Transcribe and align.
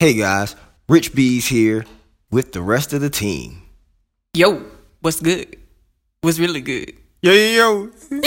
Hey 0.00 0.14
guys, 0.14 0.54
Rich 0.88 1.12
BZ 1.12 1.48
here 1.48 1.84
with 2.30 2.52
the 2.52 2.62
rest 2.62 2.92
of 2.92 3.00
the 3.00 3.10
team. 3.10 3.62
Yo, 4.32 4.62
what's 5.00 5.18
good? 5.18 5.56
What's 6.20 6.38
really 6.38 6.60
good? 6.60 6.92
Yo, 7.20 7.32
yo, 7.32 7.90
yo. 8.12 8.20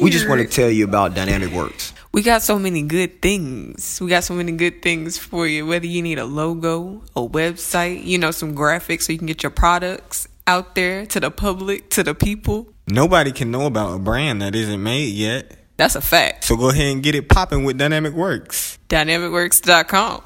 We 0.00 0.08
just 0.08 0.26
want 0.26 0.40
to 0.40 0.46
tell 0.48 0.70
you 0.70 0.84
about 0.84 1.14
Dynamic 1.14 1.52
Works. 1.52 1.92
We 2.14 2.22
got 2.22 2.40
so 2.40 2.58
many 2.58 2.80
good 2.80 3.20
things. 3.20 4.00
We 4.00 4.08
got 4.08 4.24
so 4.24 4.32
many 4.32 4.52
good 4.52 4.80
things 4.80 5.18
for 5.18 5.46
you. 5.46 5.66
Whether 5.66 5.86
you 5.86 6.00
need 6.00 6.18
a 6.18 6.24
logo, 6.24 7.02
a 7.14 7.20
website, 7.20 8.02
you 8.02 8.16
know, 8.16 8.30
some 8.30 8.54
graphics 8.56 9.02
so 9.02 9.12
you 9.12 9.18
can 9.18 9.26
get 9.26 9.42
your 9.42 9.50
products 9.50 10.28
out 10.46 10.74
there 10.74 11.04
to 11.04 11.20
the 11.20 11.30
public, 11.30 11.90
to 11.90 12.02
the 12.02 12.14
people. 12.14 12.72
Nobody 12.88 13.32
can 13.32 13.50
know 13.50 13.66
about 13.66 13.94
a 13.94 13.98
brand 13.98 14.40
that 14.40 14.54
isn't 14.54 14.82
made 14.82 15.12
yet. 15.12 15.58
That's 15.76 15.94
a 15.94 16.00
fact. 16.00 16.44
So 16.44 16.56
go 16.56 16.70
ahead 16.70 16.86
and 16.92 17.02
get 17.02 17.14
it 17.14 17.28
popping 17.28 17.64
with 17.64 17.76
Dynamic 17.78 18.14
Works. 18.14 18.78
DynamicWorks.com. 18.88 20.22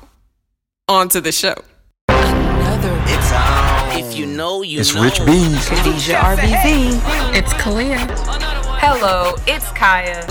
On 0.88 1.08
to 1.08 1.20
the 1.20 1.32
show. 1.32 1.54
Another 2.08 2.92
It's 3.06 3.32
on. 3.32 3.98
If 3.98 4.16
you 4.16 4.26
know, 4.26 4.62
you 4.62 4.80
It's 4.80 4.94
know. 4.94 5.02
Rich 5.02 5.20
BZ. 5.20 5.68
Khadijah 5.68 6.14
RBV. 6.14 7.36
It's 7.36 7.52
Kalia. 7.54 7.98
Hello, 8.80 9.34
it's 9.46 9.70
Kaya. 9.72 10.24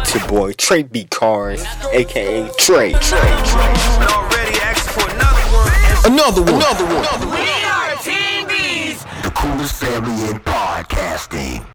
It's 0.00 0.14
your 0.14 0.26
boy 0.28 0.52
Trey 0.54 0.82
B. 0.82 1.04
Cars, 1.04 1.64
aka 1.92 2.48
Trey. 2.58 2.92
Trey. 2.92 2.92
Trey. 3.00 3.74
Already 4.10 4.58
asked 4.60 4.90
for 4.90 5.08
another 5.10 5.46
one. 5.52 6.12
Another 6.12 6.42
one. 6.42 6.54
Another 6.62 6.84
one. 6.86 7.30
We 7.30 7.46
are 7.64 7.96
Team 8.02 8.48
BZ. 8.48 9.22
the 9.22 9.30
coolest 9.30 9.74
family 9.82 10.30
in 10.30 10.40
podcasting. 10.40 11.66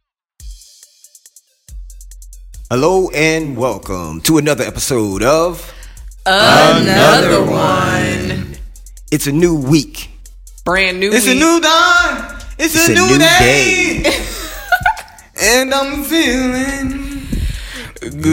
Hello 2.72 3.10
and 3.10 3.58
welcome 3.58 4.22
to 4.22 4.38
another 4.38 4.64
episode 4.64 5.24
of 5.24 5.74
Another 6.26 7.44
one. 7.44 8.56
It's 9.12 9.28
a 9.28 9.34
New 9.34 9.58
Week. 9.58 10.10
Brand 10.64 11.02
new 11.02 11.12
It's 11.12 11.28
a 11.28 11.34
new 11.34 11.60
dawn. 11.60 12.40
It's, 12.58 12.74
It's 12.74 12.88
a, 12.88 12.92
a 12.94 12.96
new, 12.96 13.08
new 13.10 13.18
day. 13.20 14.04
and 15.44 15.74
I'm 15.74 16.04
feeling 16.04 17.28
good. 18.22 18.32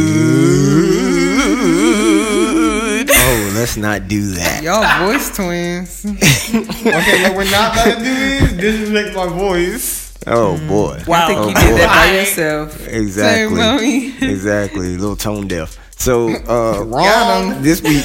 Oh, 3.11 3.53
let's 3.57 3.77
not 3.77 4.07
do 4.07 4.35
that. 4.35 4.63
Y'all 4.63 5.09
voice 5.11 5.35
twins. 5.35 6.07
okay, 6.55 7.23
what 7.25 7.35
we're 7.37 7.51
not 7.51 7.75
gonna 7.75 8.05
do 8.05 8.05
is 8.05 8.53
disrespect 8.57 9.17
my 9.17 9.27
voice. 9.27 9.98
Oh 10.27 10.59
boy. 10.67 11.03
Wow. 11.07 11.25
I 11.25 11.27
think 11.29 11.39
Oh, 11.41 11.49
you 11.49 11.55
did 11.55 11.79
that 11.81 11.95
by 11.95 12.19
yourself. 12.19 12.87
Exactly. 12.89 13.57
mommy. 13.57 14.07
exactly. 14.21 14.95
A 14.95 14.99
little 14.99 15.17
tone 15.17 15.49
deaf. 15.49 15.79
So 15.97 16.29
uh 16.31 16.85
Got 16.85 17.57
'em. 17.57 17.63
this 17.63 17.83
week 17.83 18.05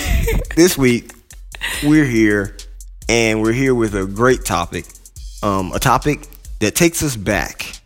this 0.55 0.77
week 0.77 1.11
we're 1.83 2.05
here 2.05 2.55
and 3.09 3.41
we're 3.41 3.51
here 3.53 3.75
with 3.75 3.95
a 3.95 4.05
great 4.05 4.45
topic. 4.45 4.85
Um 5.41 5.71
a 5.73 5.79
topic 5.79 6.27
that 6.59 6.75
takes 6.75 7.03
us 7.03 7.15
back 7.15 7.79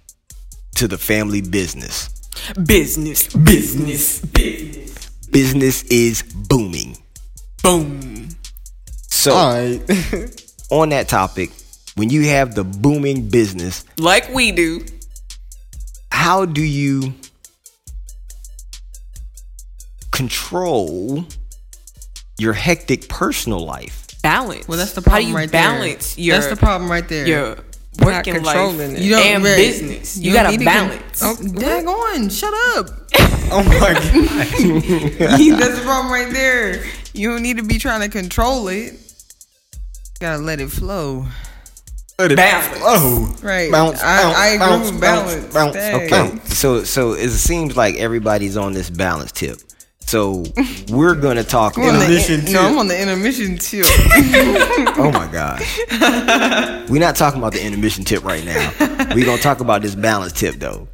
to 0.75 0.87
the 0.87 0.97
family 0.97 1.41
business. 1.41 2.09
Business. 2.65 3.27
Business. 3.33 4.19
Business. 4.21 5.09
Business 5.31 5.83
is 5.83 6.21
booming. 6.23 6.97
Boom. 7.63 8.29
So 9.09 9.33
Alright. 9.33 9.81
on 10.69 10.89
that 10.89 11.07
topic, 11.09 11.49
when 11.97 12.09
you 12.09 12.23
have 12.27 12.55
the 12.55 12.63
booming 12.63 13.27
business, 13.29 13.83
Like 13.97 14.33
we 14.33 14.51
do. 14.51 14.85
how 16.11 16.45
do 16.45 16.61
you 16.61 17.13
control 20.11 21.25
your 22.37 22.53
hectic 22.53 23.07
personal 23.09 23.59
life? 23.65 24.05
Balance. 24.21 24.67
Well, 24.67 24.77
that's 24.77 24.93
the 24.93 25.01
How 25.01 25.05
problem 25.05 25.25
do 25.25 25.29
you 25.31 25.35
right 25.37 25.51
balance 25.51 26.15
there. 26.15 26.25
your 26.25 26.35
that's 26.37 26.49
the 26.49 26.55
problem 26.57 26.89
right 26.91 27.07
there. 27.07 27.27
your 27.27 27.39
You're 27.39 27.55
not 27.55 28.27
working 28.27 28.43
life 28.43 28.55
controlling 28.55 28.91
it. 28.97 28.99
and 29.11 29.43
right. 29.43 29.55
business. 29.55 30.17
You, 30.17 30.33
don't 30.33 30.43
gotta 30.43 30.57
need 30.57 30.63
to 30.65 30.69
con- 30.71 30.89
balance. 30.89 31.21
oh, 31.23 31.37
dang 31.59 31.87
on. 31.87 32.29
Shut 32.29 32.53
up. 32.77 32.89
oh 33.51 33.63
my 33.63 33.93
god. 33.93 34.03
that's 35.59 35.77
the 35.77 35.81
problem 35.83 36.11
right 36.11 36.31
there. 36.33 36.83
You 37.13 37.31
don't 37.31 37.41
need 37.41 37.57
to 37.57 37.63
be 37.63 37.77
trying 37.79 38.01
to 38.01 38.09
control 38.09 38.67
it. 38.67 38.93
gotta 40.19 40.41
let 40.41 40.59
it 40.59 40.69
flow. 40.69 41.25
Let 42.19 42.35
Balance. 42.35 42.77
flow. 42.79 43.47
Right. 43.47 43.71
Bounce, 43.71 44.01
I, 44.01 44.23
bounce, 44.23 44.37
I 44.37 44.47
agree 44.47 44.57
bounce, 44.67 44.91
with 44.91 45.01
bounce, 45.01 45.35
balance. 45.35 45.53
bounce. 45.53 45.73
Dang. 45.75 45.95
Okay, 46.39 46.45
so 46.47 46.83
so 46.83 47.11
it 47.13 47.29
seems 47.29 47.77
like 47.77 47.95
everybody's 47.97 48.57
on 48.57 48.73
this 48.73 48.89
balance 48.89 49.31
tip. 49.31 49.59
So 49.99 50.43
we're 50.89 51.13
gonna 51.13 51.43
talk 51.43 51.77
I'm 51.77 51.83
on 51.83 51.89
about. 51.89 52.07
the, 52.07 52.15
Intermission 52.15 52.51
no, 52.53 52.61
I'm 52.67 52.77
on 52.79 52.87
the 52.87 52.99
intermission 52.99 53.57
tip. 53.59 53.85
Oh 54.99 55.11
my 55.11 55.27
gosh, 55.31 55.79
we're 56.89 56.99
not 56.99 57.15
talking 57.15 57.37
about 57.39 57.53
the 57.53 57.63
intermission 57.63 58.03
tip 58.03 58.23
right 58.23 58.43
now. 58.43 58.71
We're 59.13 59.23
gonna 59.25 59.37
talk 59.39 59.59
about 59.59 59.83
this 59.83 59.93
balance 59.93 60.33
tip 60.33 60.55
though. 60.55 60.87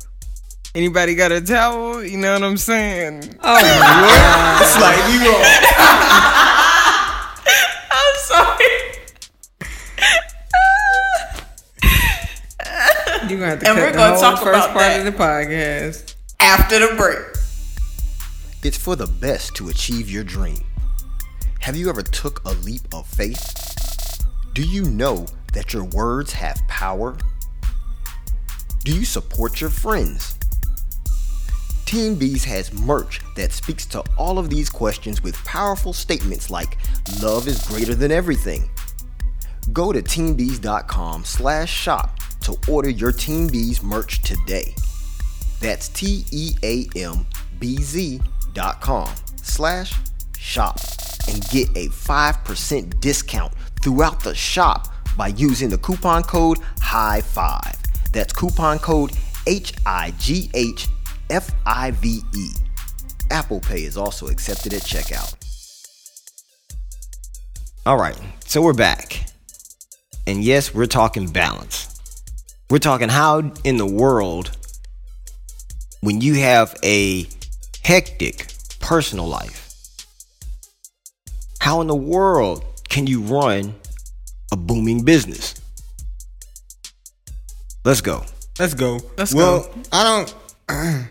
Anybody 0.75 1.15
got 1.15 1.31
a 1.31 1.39
towel? 1.39 2.03
You 2.03 2.17
know 2.17 2.33
what 2.33 2.43
I'm 2.43 2.57
saying? 2.57 3.37
Oh 3.41 4.59
It's 4.61 4.75
like 4.77 5.13
you 5.13 5.19
go. 5.23 6.49
Have 13.53 13.59
to 13.61 13.67
And 13.69 13.77
cut 13.77 13.85
we're 13.85 13.97
gonna 13.97 14.19
talk 14.19 14.39
first 14.39 14.47
about 14.49 14.69
part 14.73 14.79
that. 14.79 14.99
of 14.99 15.13
the 15.13 15.19
podcast. 15.23 16.15
After 16.39 16.79
the 16.79 16.95
break. 16.95 17.19
It's 18.63 18.77
for 18.77 18.95
the 18.95 19.07
best 19.07 19.55
to 19.55 19.69
achieve 19.69 20.09
your 20.09 20.23
dream. 20.23 20.63
Have 21.59 21.75
you 21.75 21.89
ever 21.89 22.01
took 22.01 22.43
a 22.45 22.53
leap 22.65 22.81
of 22.93 23.05
faith? 23.07 24.25
Do 24.53 24.63
you 24.63 24.83
know 24.85 25.25
that 25.53 25.71
your 25.73 25.83
words 25.85 26.33
have 26.33 26.61
power? 26.67 27.17
Do 28.83 28.93
you 28.93 29.05
support 29.05 29.61
your 29.61 29.69
friends? 29.69 30.37
Team 31.85 32.15
BZ 32.15 32.45
has 32.45 32.73
merch 32.73 33.21
that 33.35 33.51
speaks 33.53 33.85
to 33.87 34.03
all 34.17 34.39
of 34.39 34.49
these 34.49 34.69
questions 34.69 35.21
with 35.21 35.35
powerful 35.45 35.93
statements 35.93 36.49
like 36.49 36.77
love 37.21 37.47
is 37.47 37.63
greater 37.67 37.93
than 37.93 38.11
everything. 38.11 38.69
Go 39.71 39.91
to 39.93 40.01
teambz.com 40.01 41.23
slash 41.23 41.71
shop 41.71 42.17
to 42.43 42.57
order 42.69 42.89
your 42.89 43.11
Team 43.11 43.49
BZ 43.49 43.83
merch 43.83 44.21
today. 44.21 44.75
That's 45.59 45.89
T 45.89 46.25
E 46.31 46.55
A 46.63 46.87
M 46.95 47.25
B 47.59 47.77
Z 47.77 48.19
dot 48.53 48.81
com 48.81 49.09
slash 49.41 49.93
shop 50.37 50.77
and 51.29 51.41
get 51.49 51.69
a 51.69 51.87
5% 51.87 52.99
discount 52.99 53.53
throughout 53.81 54.21
the 54.23 54.35
shop 54.35 54.89
by 55.17 55.27
using 55.27 55.69
the 55.69 55.77
coupon 55.77 56.23
code 56.23 56.57
high 56.79 57.21
five. 57.21 57.75
That's 58.11 58.33
coupon 58.33 58.79
code 58.79 59.11
H 59.47 59.73
I 59.85 60.13
G 60.19 60.49
H 60.53 60.87
F 61.29 61.49
I 61.65 61.91
V 61.91 62.21
E. 62.35 62.49
Apple 63.31 63.61
Pay 63.61 63.83
is 63.83 63.97
also 63.97 64.27
accepted 64.27 64.73
at 64.73 64.81
checkout. 64.81 65.35
All 67.85 67.97
right, 67.97 68.17
so 68.45 68.61
we're 68.61 68.73
back, 68.73 69.25
and 70.25 70.41
yes, 70.41 70.73
we're 70.73 70.85
talking 70.85 71.27
balance. 71.27 71.92
We're 72.69 72.79
talking 72.79 73.09
how 73.09 73.51
in 73.63 73.77
the 73.77 73.85
world, 73.85 74.51
when 76.01 76.21
you 76.21 76.35
have 76.35 76.75
a 76.83 77.27
hectic 77.83 78.51
personal 78.79 79.27
life, 79.27 79.59
how 81.59 81.81
in 81.81 81.87
the 81.87 81.95
world 81.95 82.65
can 82.89 83.07
you 83.07 83.21
run 83.21 83.75
a 84.51 84.57
booming 84.57 85.03
business? 85.03 85.55
Let's 87.85 88.01
go. 88.01 88.23
Let's 88.59 88.73
go. 88.73 88.99
Let's 89.17 89.33
well, 89.33 89.63
go. 89.63 89.81
I 89.91 90.03
don't. 90.03 90.35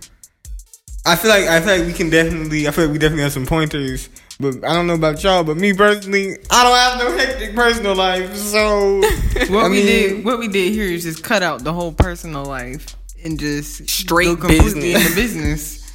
I 1.05 1.17
feel 1.17 1.31
like 1.31 1.45
I 1.45 1.61
feel 1.61 1.79
like 1.79 1.87
we 1.87 1.93
can 1.93 2.09
definitely. 2.09 2.67
I 2.67 2.71
feel 2.71 2.85
like 2.85 2.93
we 2.93 2.99
definitely 2.99 3.25
have 3.25 3.33
some 3.33 3.47
pointers. 3.47 4.09
But 4.43 4.65
I 4.69 4.75
don't 4.75 4.87
know 4.87 4.95
about 4.95 5.23
y'all. 5.23 5.45
But 5.45 5.57
me 5.57 5.73
personally, 5.73 6.37
I 6.51 6.65
don't 6.65 6.77
have 6.77 6.99
no 6.99 7.17
hectic 7.17 7.55
personal 7.55 7.95
life. 7.95 8.35
So 8.37 9.01
What 9.49 9.65
I 9.65 9.69
we 9.69 9.77
mean, 9.77 9.87
did, 9.87 10.25
what 10.25 10.39
we 10.39 10.49
did 10.49 10.73
here 10.75 10.85
is 10.87 11.05
just 11.05 11.23
cut 11.25 11.43
out 11.43 11.65
the 11.65 11.73
whole 11.73 11.93
personal 11.93 12.45
life 12.45 12.97
and 13.25 13.39
just 13.39 13.89
Straight 13.89 14.27
go 14.27 14.37
completely 14.37 14.93
business. 14.93 15.03
into 15.07 15.15
business. 15.17 15.79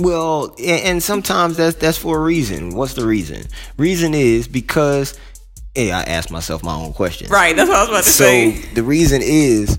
Well, 0.00 0.54
and, 0.58 0.80
and 0.84 1.02
sometimes 1.02 1.56
that's 1.56 1.76
that's 1.76 1.98
for 1.98 2.18
a 2.18 2.20
reason. 2.22 2.70
What's 2.76 2.94
the 2.94 3.04
reason? 3.04 3.42
Reason 3.78 4.14
is 4.14 4.46
because, 4.46 5.18
hey, 5.74 5.90
I 5.90 6.02
asked 6.02 6.30
myself 6.30 6.62
my 6.62 6.72
own 6.72 6.92
question. 6.92 7.28
Right, 7.28 7.56
that's 7.56 7.68
what 7.68 7.78
I 7.78 7.80
was 7.80 7.88
about 7.88 8.04
to 8.04 8.10
So 8.10 8.22
say. 8.24 8.54
So 8.60 8.74
the 8.76 8.84
reason 8.84 9.22
is 9.24 9.76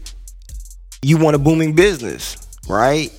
you 1.01 1.15
want 1.15 1.37
a 1.37 1.39
booming 1.39 1.73
business, 1.73 2.35
right? 2.67 3.13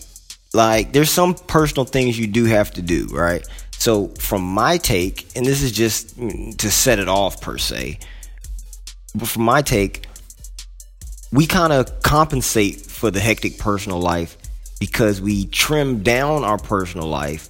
Like 0.52 0.93
there's 0.93 1.11
some 1.11 1.32
personal 1.32 1.87
things 1.87 2.19
you 2.19 2.26
do 2.26 2.44
have 2.44 2.70
to 2.73 2.82
do, 2.82 3.06
right? 3.06 3.46
So 3.81 4.09
from 4.19 4.43
my 4.43 4.77
take, 4.77 5.27
and 5.35 5.47
this 5.47 5.62
is 5.62 5.73
just 5.73 6.21
mm, 6.21 6.55
to 6.59 6.71
set 6.71 6.99
it 6.99 7.09
off 7.09 7.41
per 7.41 7.56
se, 7.56 7.99
but 9.15 9.27
from 9.27 9.44
my 9.44 9.62
take, 9.62 10.06
we 11.32 11.47
kind 11.47 11.73
of 11.73 12.03
compensate 12.03 12.77
for 12.82 13.11
the 13.11 13.21
hectic 13.21 13.59
personal 13.59 13.99
life 13.99 14.37
because 14.81 15.23
we 15.23 15.47
trim 15.47 16.03
down 16.03 16.44
our 16.44 16.59
personal 16.59 17.09
life 17.09 17.49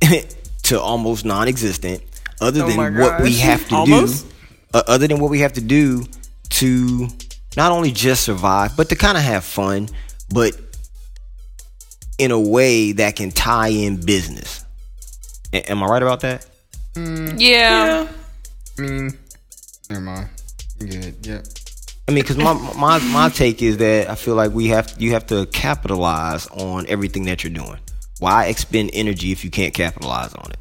to 0.62 0.80
almost 0.80 1.26
non-existent 1.26 2.02
other 2.40 2.62
Oh 2.62 2.68
than 2.68 2.96
what 2.96 3.20
we 3.20 3.34
have 3.36 3.68
to 3.68 3.74
Almost. 3.74 4.26
do, 4.26 4.34
uh, 4.72 4.82
other 4.88 5.06
than 5.06 5.20
what 5.20 5.30
we 5.30 5.40
have 5.40 5.52
to 5.52 5.60
do 5.60 6.06
to 6.48 7.08
not 7.58 7.72
only 7.72 7.92
just 7.92 8.24
survive, 8.24 8.74
but 8.74 8.88
to 8.88 8.96
kind 8.96 9.18
of 9.18 9.22
have 9.22 9.44
fun, 9.44 9.90
but 10.32 10.58
in 12.16 12.30
a 12.30 12.40
way 12.40 12.92
that 12.92 13.16
can 13.16 13.30
tie 13.30 13.68
in 13.68 14.00
business. 14.00 14.61
A- 15.52 15.70
am 15.70 15.82
I 15.82 15.86
right 15.86 16.02
about 16.02 16.20
that? 16.20 16.46
Mm. 16.94 17.34
Yeah. 17.38 18.08
I 18.78 18.82
mean, 18.82 19.18
never 19.88 20.02
mind. 20.02 20.28
I'm 20.80 20.86
Good. 20.86 21.26
Yep. 21.26 21.46
I 22.08 22.12
mean, 22.12 22.24
because 22.24 22.36
my 22.36 22.54
my 22.76 22.98
my 22.98 23.28
take 23.28 23.62
is 23.62 23.76
that 23.78 24.10
I 24.10 24.14
feel 24.16 24.34
like 24.34 24.52
we 24.52 24.68
have 24.68 24.94
you 24.98 25.12
have 25.12 25.26
to 25.28 25.46
capitalize 25.46 26.46
on 26.48 26.86
everything 26.88 27.24
that 27.24 27.44
you're 27.44 27.52
doing. 27.52 27.78
Why 28.18 28.46
expend 28.46 28.90
energy 28.92 29.32
if 29.32 29.44
you 29.44 29.50
can't 29.50 29.72
capitalize 29.72 30.34
on 30.34 30.50
it? 30.50 30.58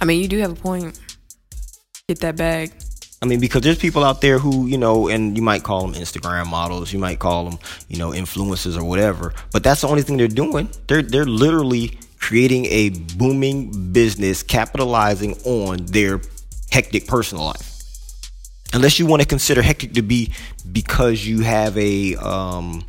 I 0.00 0.04
mean, 0.04 0.20
you 0.20 0.28
do 0.28 0.38
have 0.38 0.52
a 0.52 0.56
point. 0.56 0.98
Get 2.08 2.20
that 2.20 2.36
bag. 2.36 2.72
I 3.22 3.26
mean, 3.26 3.40
because 3.40 3.62
there's 3.62 3.78
people 3.78 4.04
out 4.04 4.20
there 4.20 4.38
who, 4.38 4.66
you 4.66 4.78
know, 4.78 5.08
and 5.08 5.36
you 5.36 5.42
might 5.42 5.62
call 5.62 5.86
them 5.86 6.00
Instagram 6.00 6.46
models, 6.48 6.92
you 6.92 6.98
might 6.98 7.18
call 7.18 7.48
them, 7.48 7.58
you 7.88 7.98
know, 7.98 8.10
influencers 8.10 8.78
or 8.78 8.84
whatever, 8.84 9.32
but 9.52 9.64
that's 9.64 9.80
the 9.80 9.88
only 9.88 10.02
thing 10.02 10.16
they're 10.16 10.28
doing. 10.28 10.68
They're 10.86 11.02
they're 11.02 11.24
literally 11.24 11.98
creating 12.26 12.66
a 12.66 12.88
booming 13.16 13.92
business, 13.92 14.42
capitalizing 14.42 15.32
on 15.44 15.76
their 15.86 16.20
hectic 16.72 17.06
personal 17.06 17.44
life. 17.44 17.72
Unless 18.74 18.98
you 18.98 19.06
want 19.06 19.22
to 19.22 19.28
consider 19.28 19.62
hectic 19.62 19.92
to 19.94 20.02
be 20.02 20.32
because 20.72 21.24
you 21.24 21.40
have 21.42 21.78
a 21.78 22.16
um 22.16 22.84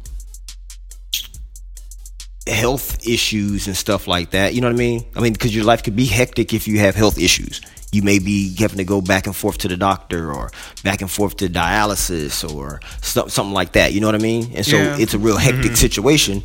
health 2.47 3.05
issues 3.07 3.67
and 3.67 3.77
stuff 3.77 4.07
like 4.07 4.31
that. 4.31 4.55
You 4.55 4.61
know 4.61 4.67
what 4.67 4.73
I 4.73 4.77
mean? 4.79 5.05
I 5.15 5.19
mean, 5.19 5.33
because 5.33 5.53
your 5.55 5.65
life 5.65 5.83
could 5.83 5.95
be 5.95 6.05
hectic 6.07 6.51
if 6.51 6.67
you 6.67 6.79
have 6.79 6.95
health 6.95 7.19
issues. 7.19 7.61
You 7.91 8.01
may 8.01 8.17
be 8.17 8.55
having 8.57 8.77
to 8.77 8.83
go 8.85 9.01
back 9.01 9.27
and 9.27 9.35
forth 9.35 9.59
to 9.59 9.67
the 9.67 9.77
doctor 9.77 10.33
or 10.33 10.49
back 10.83 11.01
and 11.01 11.11
forth 11.11 11.37
to 11.37 11.47
dialysis 11.47 12.43
or 12.55 12.79
so- 13.03 13.27
something 13.27 13.53
like 13.53 13.73
that. 13.73 13.93
You 13.93 14.01
know 14.01 14.07
what 14.07 14.15
I 14.15 14.19
mean? 14.19 14.51
And 14.55 14.65
so 14.65 14.77
Yeah. 14.77 14.97
it's 14.97 15.13
a 15.13 15.19
real 15.19 15.37
hectic 15.37 15.77
situation. 15.77 16.41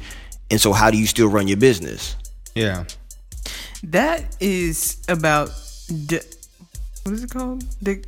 And 0.50 0.60
so, 0.60 0.72
how 0.74 0.90
do 0.90 0.98
you 0.98 1.06
still 1.06 1.28
run 1.28 1.48
your 1.48 1.56
business? 1.56 2.16
Yeah. 2.54 2.84
That 3.84 4.37
is 4.40 5.02
about 5.08 5.50
de- 6.06 6.20
what 7.04 7.12
is 7.14 7.25
it 7.25 7.31
called? 7.31 7.64
De- 7.82 8.02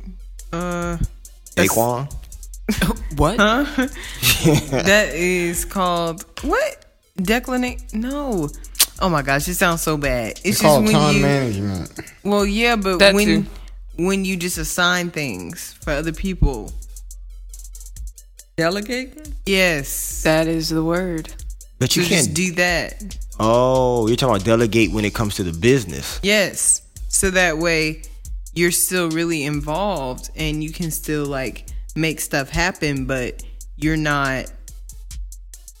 uh, 0.53 0.97
Daquan? 1.55 2.11
What? 3.17 3.37
huh? 3.37 3.63
that 4.83 5.09
is 5.13 5.65
called 5.65 6.25
what? 6.41 6.85
Declinate? 7.17 7.93
No. 7.93 8.49
Oh 8.99 9.09
my 9.09 9.21
gosh, 9.21 9.47
it 9.47 9.55
sounds 9.55 9.81
so 9.81 9.97
bad. 9.97 10.31
It's, 10.31 10.39
It's 10.45 10.61
just 10.61 10.63
called 10.63 10.83
when 10.85 10.93
time 10.93 11.15
you. 11.15 11.21
management. 11.21 11.99
Well, 12.23 12.45
yeah, 12.45 12.75
but 12.75 12.99
That 12.99 13.13
when 13.13 13.43
too. 13.43 13.49
when 13.97 14.25
you 14.25 14.35
just 14.37 14.57
assign 14.57 15.11
things 15.11 15.73
for 15.83 15.91
other 15.91 16.11
people, 16.13 16.71
Delegate? 18.57 19.29
yes, 19.45 20.23
That 20.23 20.47
is 20.47 20.69
the 20.69 20.83
word. 20.83 21.33
But 21.77 21.95
you 21.95 22.03
you 22.03 22.09
can't. 22.09 22.25
just 22.25 22.33
do 22.33 22.51
that. 22.53 23.17
Oh, 23.39 24.07
you're 24.07 24.15
talking 24.15 24.35
about 24.35 24.45
delegate 24.45 24.91
when 24.91 25.05
it 25.05 25.13
comes 25.13 25.35
to 25.35 25.43
the 25.43 25.53
business. 25.57 26.19
Yes, 26.23 26.81
so 27.09 27.29
that 27.31 27.57
way 27.57 28.03
you're 28.53 28.71
still 28.71 29.09
really 29.09 29.43
involved 29.43 30.29
and 30.35 30.63
you 30.63 30.71
can 30.71 30.91
still 30.91 31.25
like 31.25 31.67
make 31.95 32.19
stuff 32.21 32.49
happen, 32.49 33.05
but 33.05 33.43
you're 33.77 33.97
not 33.97 34.45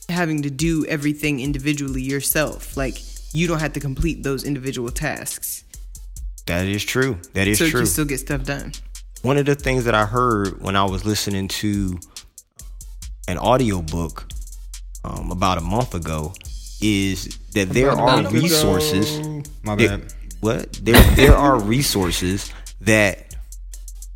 having 0.09 0.41
to 0.43 0.49
do 0.49 0.85
everything 0.87 1.39
individually 1.39 2.01
yourself. 2.01 2.75
Like 2.77 2.99
you 3.33 3.47
don't 3.47 3.59
have 3.59 3.73
to 3.73 3.79
complete 3.79 4.23
those 4.23 4.43
individual 4.43 4.91
tasks, 4.91 5.63
That 6.47 6.67
is 6.67 6.83
true. 6.83 7.17
That 7.33 7.47
is 7.47 7.57
so 7.57 7.65
you 7.65 7.71
true. 7.71 7.79
can 7.81 7.87
still 7.87 8.05
get 8.05 8.19
stuff 8.19 8.43
done. 8.43 8.73
one 9.23 9.37
of 9.37 9.45
the 9.45 9.55
things 9.55 9.85
that 9.85 9.95
I 9.95 10.05
heard 10.05 10.61
when 10.61 10.75
I 10.75 10.83
was 10.83 11.05
listening 11.05 11.47
to 11.49 11.97
an 13.27 13.37
audiobook 13.39 14.27
um, 15.03 15.31
about 15.31 15.57
a 15.57 15.61
month 15.61 15.95
ago 15.95 16.33
is 16.81 17.37
that 17.53 17.69
there 17.69 17.91
are 17.91 18.29
resources. 18.29 19.19
My 19.63 19.75
there- 19.75 19.97
bad. 19.97 20.13
what 20.41 20.73
there 20.73 21.01
there 21.15 21.35
are 21.35 21.59
resources 21.59 22.51
that 22.81 23.35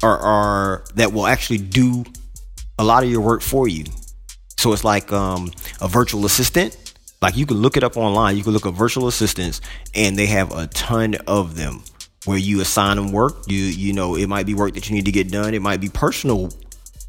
are 0.03 0.17
are 0.17 0.83
that 0.95 1.13
will 1.13 1.27
actually 1.27 1.59
do 1.59 2.05
a 2.77 2.83
lot 2.83 3.03
of 3.03 3.09
your 3.09 3.21
work 3.21 3.41
for 3.41 3.67
you. 3.67 3.85
So 4.57 4.73
it's 4.73 4.83
like 4.83 5.11
um, 5.11 5.51
a 5.81 5.87
virtual 5.87 6.25
assistant. 6.25 6.75
Like 7.21 7.35
you 7.35 7.45
can 7.45 7.57
look 7.57 7.77
it 7.77 7.83
up 7.83 7.97
online. 7.97 8.37
You 8.37 8.43
can 8.43 8.53
look 8.53 8.65
up 8.65 8.75
virtual 8.75 9.07
assistants, 9.07 9.61
and 9.93 10.17
they 10.17 10.27
have 10.27 10.51
a 10.53 10.67
ton 10.67 11.15
of 11.27 11.55
them. 11.55 11.83
Where 12.25 12.37
you 12.37 12.59
assign 12.59 12.97
them 12.97 13.11
work. 13.13 13.35
You 13.47 13.57
you 13.59 13.93
know 13.93 14.15
it 14.15 14.27
might 14.27 14.45
be 14.45 14.53
work 14.53 14.73
that 14.73 14.89
you 14.89 14.95
need 14.95 15.05
to 15.05 15.11
get 15.11 15.31
done. 15.31 15.53
It 15.53 15.61
might 15.61 15.79
be 15.79 15.87
personal 15.89 16.49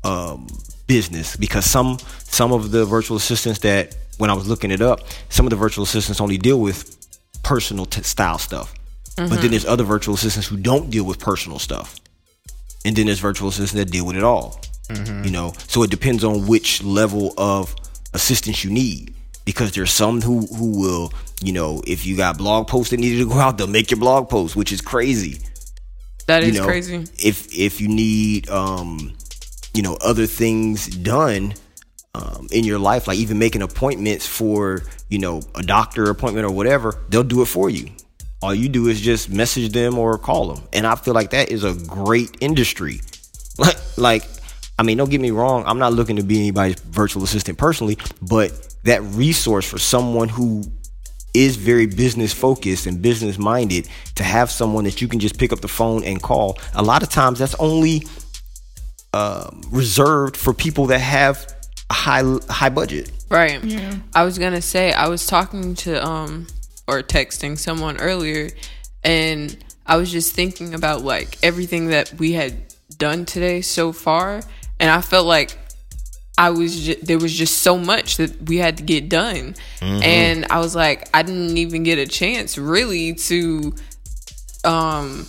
um, 0.05 0.47
business 0.87 1.37
because 1.37 1.65
some 1.65 1.99
some 2.19 2.53
of 2.53 2.71
the 2.71 2.85
virtual 2.85 3.17
assistants 3.17 3.61
that 3.61 3.97
when 4.21 4.31
I 4.31 4.35
was 4.35 4.47
looking 4.49 4.71
it 4.71 4.81
up, 4.81 5.01
some 5.29 5.47
of 5.47 5.51
the 5.51 5.57
virtual 5.57 5.85
assistants 5.85 6.21
only 6.21 6.39
deal 6.39 6.61
with 6.61 6.97
personal 7.43 7.87
t- 7.87 8.03
style 8.03 8.39
stuff. 8.39 8.75
But 9.17 9.43
then 9.43 9.51
there's 9.51 9.67
other 9.67 9.85
virtual 9.85 10.15
assistants 10.15 10.47
who 10.49 10.57
don't 10.57 10.91
deal 10.91 11.05
with 11.05 11.19
personal 11.19 11.59
stuff. 11.59 11.97
And 12.87 12.97
then 12.97 13.07
there's 13.07 13.19
virtual 13.21 13.49
assistants 13.49 13.73
that 13.73 13.91
deal 13.91 14.07
with 14.07 14.17
it 14.17 14.23
all. 14.25 14.61
You 15.25 15.31
know, 15.31 15.53
so 15.69 15.83
it 15.83 15.91
depends 15.91 16.25
on 16.25 16.47
which 16.47 16.83
level 16.83 17.33
of 17.37 17.75
assistance 18.15 18.65
you 18.65 18.71
need. 18.71 19.15
Because 19.45 19.73
there's 19.73 19.91
some 19.91 20.21
who 20.21 20.47
who 20.47 20.79
will, 20.81 21.13
you 21.43 21.53
know, 21.53 21.83
if 21.87 22.07
you 22.07 22.17
got 22.17 22.39
blog 22.39 22.67
posts 22.69 22.91
that 22.91 22.99
needed 23.01 23.19
to 23.19 23.29
go 23.29 23.39
out, 23.39 23.59
they'll 23.59 23.67
make 23.67 23.91
your 23.91 24.01
blog 24.01 24.29
post, 24.29 24.55
which 24.57 24.73
is 24.73 24.81
crazy 24.81 25.39
That 26.27 26.43
is 26.43 26.55
you 26.55 26.61
know, 26.61 26.67
crazy. 26.67 27.05
If 27.19 27.53
if 27.53 27.81
you 27.81 27.89
need 27.89 28.49
um, 28.49 29.13
you 29.75 29.83
know, 29.83 29.97
other 30.01 30.27
things 30.27 30.87
done 30.87 31.55
um, 32.15 32.49
in 32.51 32.65
your 32.65 32.79
life, 32.79 33.07
like 33.07 33.19
even 33.19 33.39
making 33.39 33.63
appointments 33.63 34.27
for 34.27 34.83
you 35.09 35.19
know 35.19 35.41
a 35.55 35.63
doctor 35.63 36.11
appointment 36.11 36.47
or 36.47 36.51
whatever, 36.51 36.97
they'll 37.09 37.23
do 37.23 37.43
it 37.43 37.47
for 37.47 37.71
you. 37.71 37.89
All 38.43 38.55
you 38.55 38.69
do 38.69 38.89
is 38.89 39.01
just 39.01 39.29
message 39.29 39.73
them 39.73 39.99
or 39.99 40.17
call 40.19 40.55
them, 40.55 40.67
and 40.73 40.87
I 40.87 40.95
feel 40.95 41.15
like 41.15 41.31
that 41.31 41.51
is 41.51 41.65
a 41.65 41.75
great 41.87 42.37
industry. 42.41 43.01
Like, 43.59 43.77
like, 43.99 44.25
I 44.79 44.83
mean, 44.83 44.97
don't 44.97 45.11
get 45.11 45.21
me 45.21 45.33
wrong. 45.33 45.65
I'm 45.67 45.79
not 45.79 45.93
looking 45.93 46.17
to 46.17 46.23
be 46.23 46.39
anybody's 46.39 46.81
virtual 46.81 47.25
assistant 47.25 47.59
personally, 47.59 47.99
but 48.23 48.75
that 48.85 49.03
resource 49.03 49.69
for 49.69 49.79
someone 49.79 50.31
who 50.31 50.65
is 51.35 51.57
very 51.57 51.85
business 51.87 52.33
focused 52.33 52.87
and 52.87 53.03
business 53.03 53.39
minded 53.39 53.89
to 54.15 54.25
have 54.25 54.51
someone 54.51 54.85
that 54.85 55.01
you 55.01 55.09
can 55.09 55.21
just 55.21 55.39
pick 55.39 55.53
up 55.53 55.61
the 55.61 55.69
phone 55.69 56.05
and 56.05 56.23
call. 56.23 56.59
A 56.75 56.83
lot 56.83 57.03
of 57.03 57.11
times 57.11 57.39
that's 57.39 57.55
only 57.57 58.05
um, 59.13 59.61
reserved 59.71 60.37
for 60.37 60.55
people 60.55 60.87
that 60.87 61.01
have 61.01 61.60
high 61.91 62.23
high 62.49 62.69
budget. 62.71 63.11
Right. 63.29 63.63
Yeah. 63.63 63.95
I 64.15 64.25
was 64.25 64.39
gonna 64.39 64.63
say 64.63 64.93
I 64.93 65.09
was 65.09 65.27
talking 65.27 65.75
to 65.77 66.05
um 66.07 66.47
or 66.87 67.03
texting 67.03 67.59
someone 67.59 67.99
earlier, 67.99 68.51
and 69.05 69.57
I 69.87 69.97
was 69.97 70.11
just 70.11 70.35
thinking 70.35 70.75
about 70.75 71.03
like 71.03 71.39
everything 71.43 71.89
that 71.89 72.13
we 72.19 72.33
had 72.33 72.55
done 72.99 73.25
today 73.25 73.61
so 73.61 73.93
far, 73.93 74.41
and 74.79 74.91
I 74.91 75.01
felt 75.01 75.27
like 75.27 75.57
I 76.39 76.51
was 76.51 76.87
ju- 76.87 76.97
there 77.03 77.19
was 77.19 77.37
just 77.37 77.59
so 77.59 77.77
much 77.79 78.17
that 78.17 78.49
we 78.49 78.57
had 78.59 78.79
to 78.79 78.83
get 78.83 79.09
done, 79.09 79.55
and 79.81 80.47
I 80.51 80.59
was 80.59 80.75
like 80.75 81.09
I 81.15 81.23
didn't 81.23 81.57
even 81.59 81.83
get 81.83 81.99
a 81.99 82.07
chance 82.07 82.57
really 82.59 83.15
to 83.15 83.75
um 84.65 85.27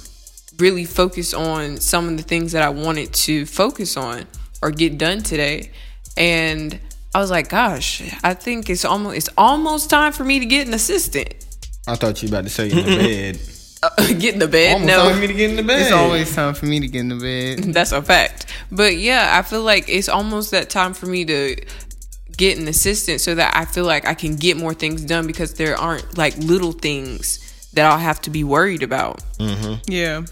really 0.57 0.85
focus 0.85 1.33
on 1.33 1.77
some 1.77 2.07
of 2.09 2.17
the 2.17 2.23
things 2.23 2.51
that 2.51 2.61
I 2.63 2.69
wanted 2.69 3.13
to 3.13 3.45
focus 3.45 3.97
on 3.97 4.25
or 4.61 4.71
get 4.71 4.97
done 4.97 5.21
today. 5.23 5.71
And 6.17 6.79
I 7.13 7.19
was 7.19 7.31
like, 7.31 7.49
gosh, 7.49 8.01
I 8.23 8.33
think 8.33 8.69
it's 8.69 8.85
almost 8.85 9.17
it's 9.17 9.29
almost 9.37 9.89
time 9.89 10.13
for 10.13 10.23
me 10.23 10.39
to 10.39 10.45
get 10.45 10.67
an 10.67 10.73
assistant. 10.73 11.33
I 11.87 11.95
thought 11.95 12.21
you 12.21 12.29
about 12.29 12.43
to 12.43 12.49
say 12.49 12.69
in 12.69 12.77
the 12.77 12.83
bed. 12.83 13.39
Uh, 13.83 14.07
get 14.19 14.33
in 14.33 14.39
the 14.39 14.47
bed. 14.47 14.73
Almost 14.73 14.87
no. 14.87 15.03
time 15.03 15.13
for 15.15 15.21
me 15.21 15.27
to 15.27 15.33
get 15.33 15.49
in 15.49 15.55
the 15.55 15.63
bed. 15.63 15.81
It's 15.81 15.91
always 15.91 16.35
time 16.35 16.53
for 16.53 16.65
me 16.67 16.79
to 16.79 16.87
get 16.87 16.99
in 16.99 17.09
the 17.09 17.15
bed. 17.15 17.63
That's 17.73 17.91
a 17.91 18.01
fact. 18.01 18.45
But 18.71 18.97
yeah, 18.97 19.37
I 19.37 19.41
feel 19.41 19.63
like 19.63 19.89
it's 19.89 20.07
almost 20.07 20.51
that 20.51 20.69
time 20.69 20.93
for 20.93 21.07
me 21.07 21.25
to 21.25 21.55
get 22.37 22.57
an 22.57 22.67
assistant 22.67 23.21
so 23.21 23.35
that 23.35 23.55
I 23.55 23.65
feel 23.65 23.85
like 23.85 24.05
I 24.07 24.13
can 24.13 24.35
get 24.35 24.55
more 24.55 24.73
things 24.73 25.03
done 25.03 25.27
because 25.27 25.55
there 25.55 25.75
aren't 25.75 26.17
like 26.17 26.37
little 26.37 26.71
things 26.71 27.69
that 27.73 27.89
I'll 27.89 27.97
have 27.97 28.21
to 28.21 28.29
be 28.29 28.43
worried 28.43 28.83
about. 28.83 29.21
Yeah. 29.87 30.23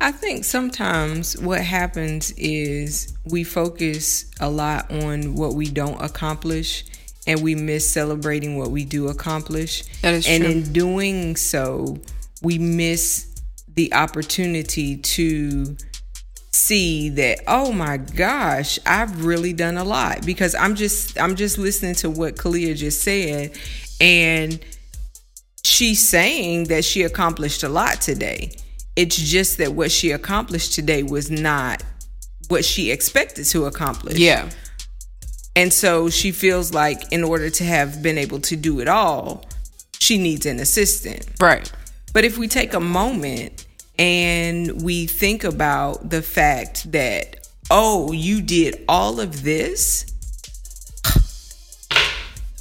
I 0.00 0.12
think 0.12 0.44
sometimes 0.44 1.36
what 1.38 1.60
happens 1.60 2.32
is 2.36 3.16
we 3.24 3.42
focus 3.42 4.30
a 4.40 4.48
lot 4.48 4.90
on 4.92 5.34
what 5.34 5.54
we 5.54 5.68
don't 5.68 6.00
accomplish 6.00 6.84
and 7.26 7.42
we 7.42 7.54
miss 7.54 7.90
celebrating 7.90 8.56
what 8.56 8.70
we 8.70 8.84
do 8.84 9.08
accomplish. 9.08 9.82
That 10.02 10.14
is 10.14 10.26
and 10.28 10.44
true. 10.44 10.52
in 10.52 10.72
doing 10.72 11.36
so, 11.36 11.98
we 12.42 12.58
miss 12.58 13.28
the 13.74 13.92
opportunity 13.92 14.96
to 14.96 15.76
see 16.50 17.10
that 17.10 17.38
oh 17.46 17.70
my 17.70 17.96
gosh 17.98 18.78
i've 18.84 19.24
really 19.24 19.52
done 19.52 19.76
a 19.76 19.84
lot 19.84 20.24
because 20.26 20.54
i'm 20.56 20.74
just 20.74 21.16
i'm 21.20 21.36
just 21.36 21.58
listening 21.58 21.94
to 21.94 22.10
what 22.10 22.34
kalia 22.34 22.74
just 22.74 23.02
said 23.02 23.56
and 24.00 24.58
she's 25.62 26.06
saying 26.08 26.64
that 26.64 26.84
she 26.84 27.02
accomplished 27.02 27.62
a 27.62 27.68
lot 27.68 28.00
today 28.00 28.50
It's 28.98 29.16
just 29.16 29.58
that 29.58 29.74
what 29.74 29.92
she 29.92 30.10
accomplished 30.10 30.72
today 30.72 31.04
was 31.04 31.30
not 31.30 31.84
what 32.48 32.64
she 32.64 32.90
expected 32.90 33.44
to 33.44 33.66
accomplish. 33.66 34.18
Yeah. 34.18 34.50
And 35.54 35.72
so 35.72 36.10
she 36.10 36.32
feels 36.32 36.74
like 36.74 37.12
in 37.12 37.22
order 37.22 37.48
to 37.48 37.64
have 37.64 38.02
been 38.02 38.18
able 38.18 38.40
to 38.40 38.56
do 38.56 38.80
it 38.80 38.88
all, 38.88 39.44
she 40.00 40.18
needs 40.18 40.46
an 40.46 40.58
assistant. 40.58 41.28
Right. 41.40 41.70
But 42.12 42.24
if 42.24 42.38
we 42.38 42.48
take 42.48 42.74
a 42.74 42.80
moment 42.80 43.66
and 44.00 44.82
we 44.82 45.06
think 45.06 45.44
about 45.44 46.10
the 46.10 46.20
fact 46.20 46.90
that, 46.90 47.46
oh, 47.70 48.10
you 48.10 48.42
did 48.42 48.84
all 48.88 49.20
of 49.20 49.44
this, 49.44 50.06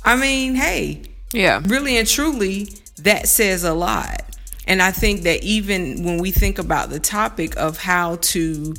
I 0.05 0.15
mean, 0.15 0.53
hey, 0.53 1.01
Yeah. 1.33 1.63
really 1.65 1.97
and 1.97 2.07
truly, 2.07 2.69
that 2.99 3.27
says 3.27 3.63
a 3.63 3.73
lot. 3.73 4.26
And 4.67 4.81
I 4.81 4.91
think 4.91 5.21
that 5.21 5.43
even 5.43 6.03
when 6.03 6.17
we 6.19 6.31
think 6.31 6.59
about 6.59 6.89
the 6.89 6.99
topic 6.99 7.55
of 7.57 7.77
how 7.77 8.17
to 8.17 8.75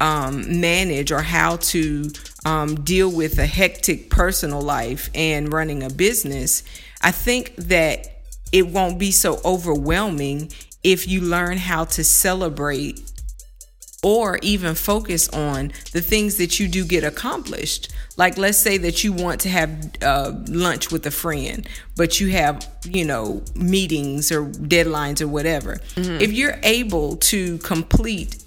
um, 0.00 0.60
manage 0.60 1.12
or 1.12 1.22
how 1.22 1.56
to 1.56 2.10
um, 2.44 2.76
deal 2.82 3.10
with 3.10 3.38
a 3.38 3.46
hectic 3.46 4.10
personal 4.10 4.60
life 4.60 5.10
and 5.14 5.52
running 5.52 5.82
a 5.82 5.90
business, 5.90 6.64
I 7.02 7.12
think 7.12 7.54
that 7.56 8.06
it 8.52 8.66
won't 8.66 8.98
be 8.98 9.12
so 9.12 9.40
overwhelming 9.44 10.50
if 10.82 11.06
you 11.06 11.20
learn 11.20 11.58
how 11.58 11.84
to 11.84 12.04
celebrate 12.04 13.00
or 14.02 14.38
even 14.42 14.74
focus 14.74 15.28
on 15.30 15.72
the 15.92 16.00
things 16.00 16.36
that 16.36 16.60
you 16.60 16.68
do 16.68 16.84
get 16.84 17.02
accomplished. 17.02 17.92
Like, 18.16 18.38
let's 18.38 18.58
say 18.58 18.78
that 18.78 19.02
you 19.02 19.12
want 19.12 19.40
to 19.42 19.48
have 19.48 19.90
uh, 20.02 20.32
lunch 20.46 20.92
with 20.92 21.04
a 21.06 21.10
friend, 21.10 21.68
but 21.96 22.20
you 22.20 22.28
have, 22.30 22.66
you 22.84 23.04
know, 23.04 23.42
meetings 23.54 24.30
or 24.30 24.46
deadlines 24.46 25.20
or 25.20 25.28
whatever. 25.28 25.80
If 26.20 26.32
you're 26.32 26.58
able 26.62 27.16
to 27.16 27.58
complete 27.58 28.44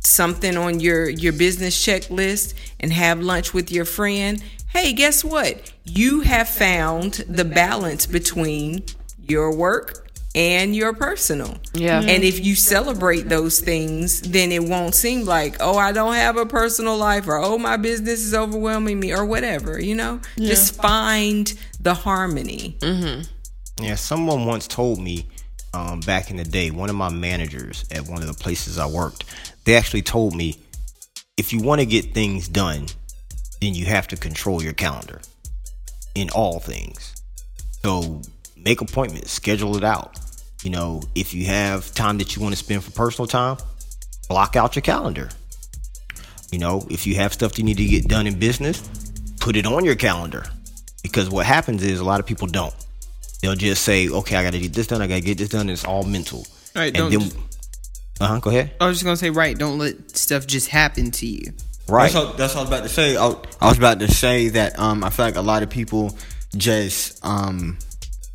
something 0.00 0.56
on 0.56 0.80
your 0.80 1.08
your 1.08 1.32
business 1.32 1.80
checklist 1.86 2.54
and 2.80 2.92
have 2.92 3.20
lunch 3.20 3.54
with 3.54 3.70
your 3.70 3.84
friend, 3.84 4.42
hey, 4.72 4.92
guess 4.92 5.24
what? 5.24 5.72
You 5.84 6.20
have 6.20 6.48
found 6.48 7.24
the 7.28 7.44
balance 7.44 8.06
between 8.06 8.84
your 9.28 9.54
work 9.54 10.08
and 10.34 10.74
your 10.74 10.94
personal. 10.94 11.58
Yeah. 11.74 12.00
And 12.00 12.24
if 12.24 12.44
you 12.44 12.54
celebrate 12.54 13.28
those 13.28 13.60
things, 13.60 14.22
then 14.22 14.50
it 14.50 14.64
won't 14.64 14.94
seem 14.94 15.24
like, 15.24 15.56
oh, 15.60 15.76
I 15.76 15.92
don't 15.92 16.14
have 16.14 16.36
a 16.36 16.46
personal 16.46 16.96
life 16.96 17.28
or 17.28 17.36
oh, 17.36 17.58
my 17.58 17.76
business 17.76 18.20
is 18.20 18.34
overwhelming 18.34 18.98
me 18.98 19.12
or 19.12 19.24
whatever, 19.26 19.80
you 19.80 19.94
know? 19.94 20.20
Just 20.36 20.74
find 20.80 21.52
the 21.80 21.94
harmony. 21.94 22.76
Yeah, 23.80 23.96
someone 23.96 24.46
once 24.46 24.66
told 24.66 25.00
me 25.00 25.26
um, 25.74 26.00
back 26.00 26.30
in 26.30 26.36
the 26.36 26.44
day, 26.44 26.70
one 26.70 26.90
of 26.90 26.96
my 26.96 27.10
managers 27.10 27.84
at 27.90 28.08
one 28.08 28.22
of 28.22 28.28
the 28.28 28.34
places 28.34 28.78
I 28.78 28.86
worked, 28.86 29.24
they 29.64 29.74
actually 29.76 30.02
told 30.02 30.34
me 30.34 30.56
if 31.36 31.52
you 31.52 31.60
want 31.60 31.80
to 31.80 31.86
get 31.86 32.14
things 32.14 32.48
done, 32.48 32.86
then 33.60 33.74
you 33.74 33.86
have 33.86 34.08
to 34.08 34.16
control 34.16 34.62
your 34.62 34.72
calendar 34.72 35.20
in 36.14 36.30
all 36.30 36.60
things. 36.60 37.14
So 37.82 38.22
make 38.64 38.80
appointments, 38.80 39.32
schedule 39.32 39.76
it 39.76 39.84
out. 39.84 40.18
You 40.62 40.70
know, 40.70 41.02
if 41.14 41.34
you 41.34 41.46
have 41.46 41.92
time 41.94 42.18
that 42.18 42.36
you 42.36 42.42
want 42.42 42.54
to 42.54 42.58
spend 42.62 42.84
for 42.84 42.92
personal 42.92 43.26
time, 43.26 43.56
block 44.28 44.56
out 44.56 44.76
your 44.76 44.82
calendar. 44.82 45.28
You 46.50 46.58
know, 46.58 46.86
if 46.90 47.06
you 47.06 47.16
have 47.16 47.32
stuff 47.32 47.58
you 47.58 47.64
need 47.64 47.78
to 47.78 47.84
get 47.84 48.08
done 48.08 48.26
in 48.26 48.38
business, 48.38 48.80
put 49.40 49.56
it 49.56 49.66
on 49.66 49.84
your 49.84 49.96
calendar. 49.96 50.44
Because 51.02 51.28
what 51.30 51.46
happens 51.46 51.82
is 51.82 51.98
a 51.98 52.04
lot 52.04 52.20
of 52.20 52.26
people 52.26 52.46
don't. 52.46 52.74
They'll 53.40 53.56
just 53.56 53.82
say, 53.82 54.08
okay, 54.08 54.36
I 54.36 54.44
got 54.44 54.52
to 54.52 54.60
get 54.60 54.72
this 54.72 54.86
done, 54.86 55.02
I 55.02 55.08
got 55.08 55.16
to 55.16 55.20
get 55.20 55.38
this 55.38 55.48
done. 55.48 55.68
It's 55.68 55.84
all 55.84 56.04
mental. 56.04 56.46
Right, 56.76 56.96
And 56.96 57.10
don't 57.10 57.10
then, 57.10 57.42
uh 58.20 58.26
huh, 58.26 58.38
go 58.40 58.50
ahead. 58.50 58.72
I 58.80 58.86
was 58.86 58.96
just 58.98 59.04
gonna 59.04 59.16
say, 59.16 59.30
right? 59.30 59.58
Don't 59.58 59.78
let 59.78 60.16
stuff 60.16 60.46
just 60.46 60.68
happen 60.68 61.10
to 61.10 61.26
you. 61.26 61.52
Right. 61.88 62.04
That's 62.04 62.14
all, 62.14 62.32
that's 62.34 62.54
all 62.54 62.60
I 62.60 62.62
was 62.62 62.70
about 62.70 62.82
to 62.84 62.88
say. 62.88 63.16
I, 63.16 63.34
I 63.60 63.68
was 63.68 63.78
about 63.78 63.98
to 63.98 64.08
say 64.08 64.48
that 64.50 64.78
um, 64.78 65.02
I 65.02 65.10
feel 65.10 65.24
like 65.24 65.34
a 65.34 65.42
lot 65.42 65.62
of 65.62 65.70
people 65.70 66.16
just 66.56 67.22
um, 67.24 67.78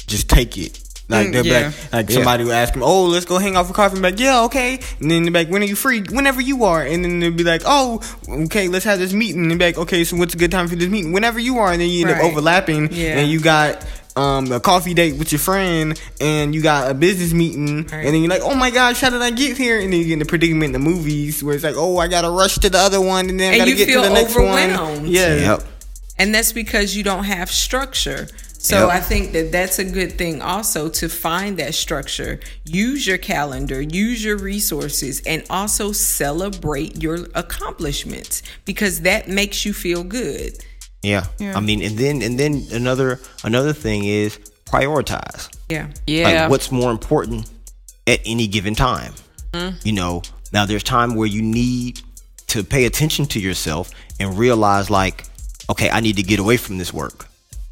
just 0.08 0.30
take 0.30 0.58
it. 0.58 0.80
Like 1.10 1.28
Mm, 1.28 1.32
they'll 1.34 1.44
be 1.44 1.50
yeah. 1.50 1.72
like, 1.92 1.94
like 1.94 2.12
somebody 2.12 2.44
will 2.44 2.52
ask 2.52 2.74
them, 2.74 2.84
"Oh, 2.84 3.06
let's 3.06 3.24
go 3.24 3.38
hang 3.38 3.56
out 3.56 3.66
for 3.68 3.74
coffee." 3.74 3.96
I'm 3.96 4.02
like, 4.02 4.20
"Yeah, 4.20 4.42
okay." 4.44 4.78
And 5.00 5.10
then 5.10 5.24
they're 5.24 5.32
like, 5.32 5.48
"When 5.50 5.62
are 5.62 5.66
you 5.66 5.76
free?" 5.76 6.02
Whenever 6.02 6.42
you 6.42 6.66
are. 6.66 6.82
And 6.84 7.04
then 7.06 7.20
they'll 7.22 7.32
be 7.32 7.46
like, 7.46 7.62
"Oh, 7.66 8.02
okay, 8.28 8.68
let's 8.68 8.84
have 8.84 9.00
this 9.00 9.14
meeting." 9.14 9.44
And 9.44 9.52
they'll 9.52 9.58
be 9.58 9.66
like, 9.68 9.78
"Okay, 9.78 10.04
so 10.04 10.18
what's 10.18 10.34
a 10.34 10.38
good 10.38 10.52
time 10.52 10.68
for 10.68 10.76
this 10.76 10.90
meeting?" 10.90 11.14
Whenever 11.14 11.40
you 11.40 11.60
are. 11.60 11.72
And 11.72 11.80
then 11.82 11.88
you 11.90 12.02
end 12.06 12.12
Right. 12.12 12.26
up 12.26 12.32
overlapping, 12.32 12.92
Yeah. 12.92 13.20
and 13.20 13.32
you 13.32 13.40
got. 13.40 13.86
Um, 14.18 14.52
a 14.52 14.60
coffee 14.60 14.96
date 14.96 15.16
with 15.18 15.32
your 15.32 15.38
friend, 15.38 15.94
and 16.20 16.56
you 16.56 16.64
got 16.64 16.90
a 16.90 16.96
business 16.96 17.34
meeting, 17.34 17.84
Right. 17.86 18.04
and 18.04 18.08
then 18.08 18.22
you're 18.24 18.32
like, 18.32 18.42
"Oh 18.42 18.56
my 18.56 18.72
gosh, 18.72 19.00
how 19.00 19.12
did 19.12 19.22
I 19.22 19.30
get 19.30 19.58
here?" 19.58 19.80
And 19.80 19.94
then 19.94 20.00
you 20.00 20.06
get 20.08 20.14
in 20.14 20.18
the 20.18 20.26
predicament 20.26 20.64
in 20.64 20.72
the 20.72 20.80
movies 20.80 21.44
where 21.44 21.54
it's 21.54 21.64
like, 21.64 21.76
"Oh, 21.78 22.00
I 22.00 22.08
gotta 22.08 22.32
rush 22.32 22.56
to 22.58 22.68
the 22.72 22.80
other 22.80 23.00
one, 23.00 23.30
and 23.30 23.40
then 23.40 23.54
I 23.54 23.60
gotta 23.60 23.76
get 23.76 23.90
to 23.94 24.02
the 24.02 24.10
next 24.10 24.34
one." 24.36 25.06
Yeah, 25.06 25.36
Yep. 25.36 25.64
And 26.18 26.34
that's 26.34 26.52
because 26.52 26.96
you 26.98 27.04
don't 27.04 27.26
have 27.26 27.52
structure. 27.52 28.28
So 28.60 28.88
Yep. 28.88 28.96
I 28.96 29.00
think 29.00 29.32
that 29.34 29.52
that's 29.52 29.80
a 29.80 29.86
good 29.86 30.18
thing 30.18 30.42
also 30.42 30.90
to 30.90 31.08
find 31.08 31.58
that 31.58 31.76
structure. 31.76 32.40
Use 32.66 33.06
your 33.06 33.18
calendar, 33.18 33.82
use 33.82 34.24
your 34.24 34.38
resources, 34.38 35.22
and 35.26 35.44
also 35.50 35.92
celebrate 35.92 37.02
your 37.02 37.28
accomplishments 37.36 38.42
because 38.66 39.02
that 39.02 39.28
makes 39.28 39.66
you 39.66 39.74
feel 39.74 40.04
good. 40.04 40.58
Yeah. 41.04 41.28
I 41.40 41.60
mean, 41.60 41.82
and 41.82 41.98
then 41.98 42.22
and 42.22 42.40
then 42.40 42.64
another 42.72 43.20
another 43.44 43.74
thing 43.74 44.06
is 44.06 44.40
prioritize. 44.66 45.50
Yeah. 45.70 45.88
Yeah. 46.06 46.42
Like 46.42 46.50
what's 46.50 46.72
more 46.72 46.92
important 46.92 47.50
at 48.06 48.20
any 48.26 48.48
given 48.48 48.76
time. 48.76 49.14
Mm-hmm. 49.54 49.78
You 49.84 49.94
know, 49.94 50.24
now 50.52 50.66
there's 50.66 50.84
time 50.84 51.16
where 51.16 51.28
you 51.28 51.42
need 51.42 52.02
to 52.48 52.64
pay 52.64 52.86
attention 52.86 53.26
to 53.28 53.40
yourself 53.40 53.92
and 54.20 54.38
realize 54.38 54.90
like, 54.90 55.26
okay, 55.70 55.90
I 55.90 56.00
need 56.00 56.18
to 56.18 56.24
get 56.24 56.40
away 56.40 56.58
from 56.58 56.78
this 56.78 56.94
work. 56.94 57.27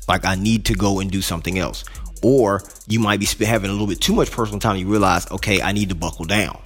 Like 0.08 0.26
I 0.26 0.36
need 0.36 0.66
to 0.66 0.74
go 0.74 1.00
and 1.00 1.10
do 1.10 1.22
something 1.22 1.58
else. 1.60 1.84
Or 2.24 2.64
you 2.88 3.00
might 3.00 3.20
be 3.20 3.46
having 3.46 3.70
a 3.70 3.74
little 3.74 3.88
bit 3.88 4.02
too 4.02 4.14
much 4.14 4.32
personal 4.32 4.60
time. 4.60 4.78
You 4.78 4.88
realize, 4.88 5.30
okay, 5.32 5.62
I 5.62 5.72
need 5.72 5.90
to 5.90 5.96
buckle 5.96 6.26
down. 6.26 6.60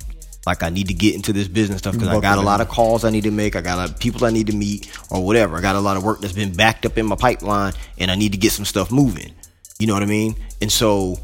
Like 0.46 0.64
I 0.64 0.70
need 0.70 0.88
to 0.88 0.94
get 0.94 1.16
into 1.16 1.34
this 1.34 1.48
business 1.48 1.80
stuff 1.80 1.94
because 1.94 2.08
I 2.08 2.20
got 2.20 2.38
a 2.38 2.42
lot 2.42 2.62
of 2.62 2.70
calls 2.70 3.04
I 3.04 3.10
need 3.10 3.24
to 3.24 3.32
make. 3.32 3.56
I 3.56 3.62
got 3.62 3.76
a 3.76 3.82
lot 3.82 3.90
of 3.92 4.00
people 4.00 4.26
I 4.26 4.32
need 4.32 4.48
to 4.48 4.56
meet 4.56 4.90
or 5.12 5.24
whatever. 5.24 5.58
I 5.58 5.62
got 5.62 5.76
a 5.76 5.80
lot 5.80 5.98
of 5.98 6.04
work 6.04 6.22
that's 6.22 6.34
been 6.34 6.54
backed 6.54 6.86
up 6.86 6.98
in 6.98 7.06
my 7.06 7.16
pipeline 7.16 7.74
and 7.98 8.10
I 8.10 8.16
need 8.16 8.32
to 8.32 8.38
get 8.38 8.52
some 8.52 8.66
stuff 8.66 8.92
moving. 8.92 9.34
You 9.80 9.88
know 9.88 9.94
what 9.94 10.04
I 10.04 10.08
mean? 10.08 10.36
And 10.62 10.72
so 10.72 11.18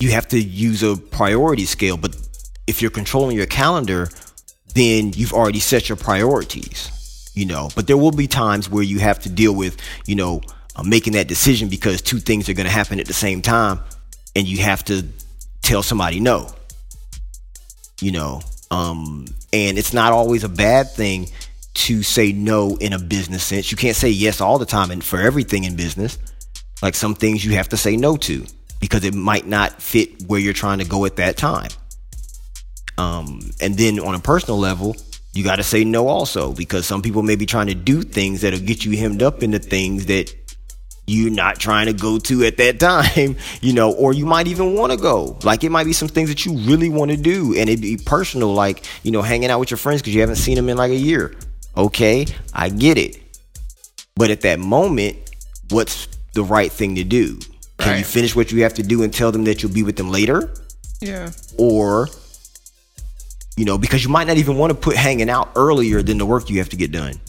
you 0.00 0.10
have 0.10 0.28
to 0.28 0.40
use 0.40 0.82
a 0.82 0.96
priority 0.96 1.66
scale. 1.66 1.96
But 1.96 2.16
if 2.66 2.82
you're 2.82 2.90
controlling 2.90 3.36
your 3.36 3.46
calendar, 3.46 4.08
then 4.74 5.12
you've 5.14 5.32
already 5.32 5.60
set 5.60 5.88
your 5.88 5.96
priorities, 5.96 7.30
you 7.34 7.46
know. 7.46 7.70
But 7.74 7.86
there 7.86 7.96
will 7.96 8.12
be 8.12 8.26
times 8.26 8.68
where 8.68 8.82
you 8.82 8.98
have 8.98 9.20
to 9.20 9.28
deal 9.28 9.54
with, 9.54 9.76
you 10.06 10.16
know, 10.16 10.40
uh, 10.76 10.82
making 10.82 11.14
that 11.14 11.28
decision 11.28 11.68
because 11.68 12.02
two 12.02 12.18
things 12.18 12.48
are 12.48 12.54
going 12.54 12.66
to 12.66 12.72
happen 12.72 13.00
at 13.00 13.06
the 13.06 13.12
same 13.12 13.42
time, 13.42 13.80
and 14.34 14.46
you 14.46 14.58
have 14.58 14.84
to 14.84 15.06
tell 15.62 15.82
somebody 15.82 16.20
no, 16.20 16.50
you 18.00 18.12
know. 18.12 18.40
Um, 18.70 19.26
and 19.52 19.78
it's 19.78 19.92
not 19.92 20.12
always 20.12 20.42
a 20.42 20.48
bad 20.48 20.90
thing 20.90 21.28
to 21.74 22.02
say 22.02 22.32
no 22.32 22.76
in 22.76 22.92
a 22.92 22.98
business 22.98 23.42
sense. 23.42 23.70
You 23.70 23.76
can't 23.76 23.96
say 23.96 24.08
yes 24.08 24.40
all 24.40 24.58
the 24.58 24.66
time 24.66 24.90
and 24.90 25.02
for 25.02 25.20
everything 25.20 25.64
in 25.64 25.76
business. 25.76 26.18
Like 26.82 26.94
some 26.94 27.14
things 27.14 27.44
you 27.44 27.54
have 27.54 27.68
to 27.70 27.76
say 27.76 27.96
no 27.96 28.16
to 28.18 28.46
because 28.80 29.04
it 29.04 29.14
might 29.14 29.46
not 29.46 29.80
fit 29.80 30.22
where 30.26 30.40
you're 30.40 30.52
trying 30.52 30.78
to 30.78 30.84
go 30.84 31.04
at 31.04 31.16
that 31.16 31.36
time. 31.36 31.70
Um, 32.98 33.40
and 33.60 33.76
then 33.76 33.98
on 33.98 34.14
a 34.14 34.20
personal 34.20 34.58
level, 34.58 34.96
you 35.32 35.42
got 35.42 35.56
to 35.56 35.62
say 35.62 35.84
no 35.84 36.08
also 36.08 36.52
because 36.52 36.86
some 36.86 37.02
people 37.02 37.22
may 37.22 37.36
be 37.36 37.46
trying 37.46 37.66
to 37.66 37.74
do 37.74 38.02
things 38.02 38.42
that'll 38.42 38.60
get 38.60 38.84
you 38.84 38.96
hemmed 38.96 39.22
up 39.22 39.42
into 39.42 39.58
things 39.58 40.06
that 40.06 40.32
you're 41.06 41.30
not 41.30 41.58
trying 41.58 41.86
to 41.86 41.92
go 41.92 42.18
to 42.18 42.44
at 42.44 42.56
that 42.56 42.80
time, 42.80 43.36
you 43.60 43.72
know, 43.72 43.92
or 43.92 44.12
you 44.12 44.26
might 44.26 44.46
even 44.46 44.74
want 44.74 44.92
to 44.92 44.98
go. 44.98 45.38
Like 45.42 45.64
it 45.64 45.70
might 45.70 45.84
be 45.84 45.92
some 45.92 46.08
things 46.08 46.28
that 46.28 46.44
you 46.46 46.56
really 46.56 46.88
want 46.88 47.10
to 47.10 47.16
do 47.16 47.54
and 47.56 47.68
it'd 47.68 47.82
be 47.82 47.96
personal, 47.96 48.54
like, 48.54 48.84
you 49.02 49.10
know, 49.10 49.22
hanging 49.22 49.50
out 49.50 49.60
with 49.60 49.70
your 49.70 49.78
friends 49.78 50.00
because 50.00 50.14
you 50.14 50.20
haven't 50.20 50.36
seen 50.36 50.56
them 50.56 50.68
in 50.68 50.76
like 50.76 50.90
a 50.90 50.96
year. 50.96 51.34
Okay, 51.76 52.26
I 52.52 52.68
get 52.68 52.98
it. 52.98 53.20
But 54.16 54.30
at 54.30 54.42
that 54.42 54.60
moment, 54.60 55.16
what's 55.70 56.06
the 56.34 56.44
right 56.44 56.70
thing 56.70 56.94
to 56.94 57.04
do? 57.04 57.38
Can 57.78 57.98
you 57.98 58.04
finish 58.04 58.34
what 58.34 58.52
you 58.52 58.62
have 58.62 58.74
to 58.74 58.82
do 58.82 59.02
and 59.02 59.12
tell 59.12 59.32
them 59.32 59.44
that 59.44 59.62
you'll 59.62 59.72
be 59.72 59.82
with 59.82 59.96
them 59.96 60.10
later? 60.10 60.54
Yeah. 61.00 61.30
or 61.58 62.08
you 63.56 63.66
know 63.66 63.76
because 63.76 64.02
you 64.02 64.08
might 64.08 64.26
not 64.26 64.38
even 64.38 64.56
want 64.56 64.70
to 64.70 64.74
put 64.74 64.96
hanging 64.96 65.28
out 65.28 65.50
earlier 65.54 66.00
than 66.00 66.16
the 66.16 66.24
work 66.24 66.48
you 66.48 66.58
have 66.58 66.70
to 66.70 66.76
get 66.76 66.92
done 66.92 67.20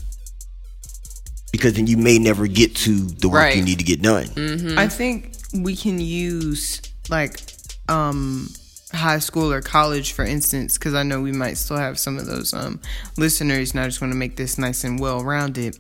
because 1.58 1.74
then 1.74 1.88
you 1.88 1.98
may 1.98 2.20
never 2.20 2.48
get 2.48 2.76
to 2.76 2.92
the 3.00 3.28
work 3.30 3.42
you 3.56 3.64
need 3.64 3.80
to 3.80 3.86
get 3.86 4.02
done. 4.02 4.28
I 4.78 4.88
think 4.88 5.32
we 5.54 5.76
can 5.76 6.00
use 6.00 6.82
like 7.10 7.40
um 7.88 8.50
high 8.94 9.20
school 9.20 9.52
or 9.52 9.62
college 9.62 10.14
for 10.14 10.24
instance 10.24 10.78
because 10.78 10.94
I 10.94 11.04
know 11.04 11.22
we 11.22 11.32
might 11.32 11.58
still 11.58 11.78
have 11.78 12.00
some 12.00 12.18
of 12.18 12.26
those 12.28 12.54
um 12.54 12.80
listeners 13.18 13.72
and 13.72 13.80
I 13.82 13.86
just 13.86 14.02
want 14.02 14.12
to 14.14 14.18
make 14.18 14.36
this 14.38 14.58
nice 14.58 14.84
and 14.84 15.00
well 15.00 15.24
rounded. 15.24 15.78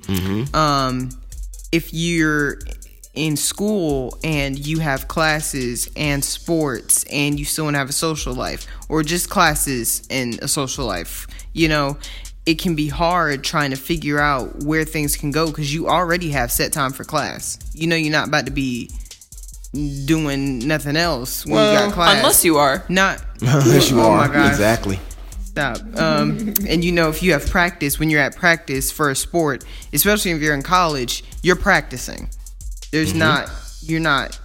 Um 0.53 1.09
if 1.71 1.93
you're 1.93 2.59
in 3.13 3.37
school 3.37 4.17
and 4.23 4.59
you 4.59 4.79
have 4.79 5.07
classes 5.07 5.89
and 5.95 6.23
sports 6.23 7.05
and 7.11 7.39
you 7.39 7.45
still 7.45 7.63
want 7.65 7.75
to 7.75 7.79
have 7.79 7.89
a 7.89 7.93
social 7.93 8.33
life 8.33 8.67
or 8.89 9.03
just 9.03 9.29
classes 9.29 10.05
and 10.09 10.37
a 10.43 10.47
social 10.49 10.85
life, 10.85 11.25
you 11.53 11.69
know, 11.69 11.97
it 12.45 12.59
can 12.59 12.75
be 12.75 12.87
hard 12.87 13.43
trying 13.43 13.71
to 13.71 13.75
figure 13.77 14.19
out 14.19 14.63
where 14.63 14.83
things 14.85 15.15
can 15.17 15.31
go 15.31 15.47
because 15.47 15.73
you 15.73 15.87
already 15.87 16.29
have 16.29 16.51
set 16.51 16.71
time 16.71 16.91
for 16.93 17.03
class. 17.03 17.57
You 17.73 17.87
know, 17.87 17.95
you're 17.95 18.11
not 18.11 18.27
about 18.27 18.45
to 18.45 18.51
be 18.51 18.89
doing 20.05 20.59
nothing 20.67 20.95
else 20.95 21.45
when 21.45 21.53
you 21.55 21.79
got 21.79 21.93
class. 21.93 22.17
Unless 22.17 22.45
you 22.45 22.57
are. 22.57 22.83
not 22.89 23.21
Unless 23.41 23.91
you 23.91 23.99
oh 23.99 24.11
are 24.11 24.27
my 24.27 24.33
gosh. 24.33 24.51
exactly. 24.51 24.99
Stop. 25.43 25.77
Um, 25.97 26.53
and 26.67 26.83
you 26.83 26.91
know, 26.91 27.09
if 27.09 27.23
you 27.23 27.31
have 27.33 27.49
practice, 27.49 27.97
when 27.99 28.09
you're 28.09 28.21
at 28.21 28.35
practice 28.35 28.91
for 28.91 29.09
a 29.09 29.15
sport, 29.15 29.63
especially 29.93 30.31
if 30.31 30.41
you're 30.41 30.53
in 30.53 30.63
college, 30.63 31.23
you're 31.43 31.55
practicing. 31.55 32.29
There's 32.91 33.09
Mm-hmm. 33.09 33.19
not, 33.19 33.49
you're 33.81 33.99
not, 34.01 34.39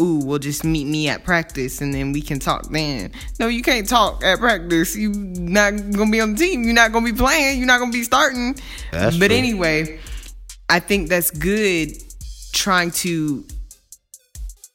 ooh, 0.00 0.24
well, 0.24 0.38
just 0.38 0.64
meet 0.64 0.86
me 0.86 1.08
at 1.08 1.24
practice 1.24 1.80
and 1.80 1.92
then 1.92 2.12
we 2.12 2.22
can 2.22 2.38
talk 2.38 2.70
then. 2.70 3.12
No, 3.38 3.48
you 3.48 3.62
can't 3.62 3.88
talk 3.88 4.22
at 4.24 4.38
practice. 4.38 4.96
You 4.96 5.10
not 5.10 5.72
gonna 5.92 6.10
be 6.10 6.20
on 6.20 6.34
the 6.34 6.38
team. 6.38 6.64
You're 6.64 6.74
not 6.74 6.92
gonna 6.92 7.04
be 7.04 7.16
playing. 7.16 7.58
You're 7.58 7.66
not 7.66 7.78
gonna 7.78 7.92
be 7.92 8.04
starting. 8.04 8.56
That's 8.92 9.16
but 9.16 9.28
true. 9.28 9.36
anyway, 9.36 10.00
I 10.68 10.80
think 10.80 11.08
that's 11.08 11.30
good 11.30 11.90
trying 12.52 12.90
to 12.90 13.44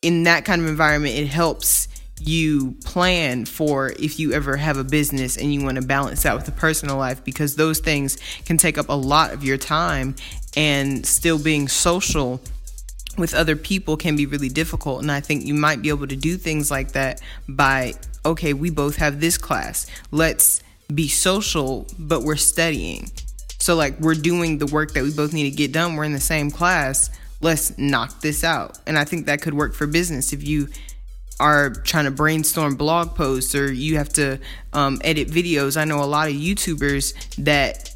in 0.01 0.23
that 0.23 0.45
kind 0.45 0.61
of 0.61 0.67
environment 0.67 1.15
it 1.15 1.27
helps 1.27 1.87
you 2.19 2.75
plan 2.85 3.45
for 3.45 3.89
if 3.99 4.19
you 4.19 4.31
ever 4.33 4.55
have 4.55 4.77
a 4.77 4.83
business 4.83 5.37
and 5.37 5.53
you 5.53 5.63
want 5.63 5.75
to 5.75 5.85
balance 5.85 6.23
that 6.23 6.35
with 6.35 6.47
a 6.47 6.51
personal 6.51 6.97
life 6.97 7.23
because 7.23 7.55
those 7.55 7.79
things 7.79 8.17
can 8.45 8.57
take 8.57 8.77
up 8.77 8.89
a 8.89 8.93
lot 8.93 9.33
of 9.33 9.43
your 9.43 9.57
time 9.57 10.15
and 10.55 11.05
still 11.05 11.39
being 11.41 11.67
social 11.67 12.39
with 13.17 13.33
other 13.33 13.55
people 13.55 13.97
can 13.97 14.15
be 14.15 14.25
really 14.25 14.49
difficult. 14.49 15.01
And 15.01 15.11
i 15.11 15.19
think 15.19 15.45
you 15.45 15.53
might 15.53 15.81
be 15.81 15.89
able 15.89 16.07
to 16.07 16.15
do 16.15 16.37
things 16.37 16.71
like 16.71 16.93
that 16.93 17.21
by 17.47 17.93
okay 18.25 18.53
we 18.53 18.69
both 18.69 18.97
have 18.97 19.19
this 19.19 19.37
class. 19.37 19.87
Let's 20.11 20.61
be 20.93 21.07
social 21.07 21.87
but 21.97 22.23
we're 22.23 22.35
studying. 22.35 23.11
So 23.59 23.75
like 23.75 23.99
we're 23.99 24.15
doing 24.15 24.57
the 24.57 24.67
work 24.67 24.93
that 24.93 25.03
we 25.03 25.13
both 25.13 25.33
need 25.33 25.49
to 25.49 25.55
get 25.55 25.71
done. 25.71 25.95
We're 25.95 26.03
in 26.03 26.13
the 26.13 26.19
same 26.19 26.51
class. 26.51 27.09
Let's 27.41 27.77
knock 27.77 28.21
this 28.21 28.43
out. 28.43 28.79
And 28.87 28.97
i 28.97 29.03
think 29.03 29.25
that 29.25 29.41
could 29.41 29.53
work 29.53 29.73
for 29.73 29.87
business. 29.87 30.33
If 30.33 30.45
you 30.45 30.69
are 31.39 31.71
trying 31.71 32.05
to 32.05 32.11
brainstorm 32.11 32.75
blog 32.75 33.15
posts 33.15 33.55
or 33.55 33.71
you 33.71 33.97
have 33.97 34.07
to 34.07 34.39
um, 34.71 35.01
edit 35.03 35.27
videos 35.27 35.75
i 35.75 35.83
know 35.83 35.99
a 36.01 36.05
lot 36.05 36.27
of 36.27 36.35
youtubers 36.35 37.15
that 37.43 37.89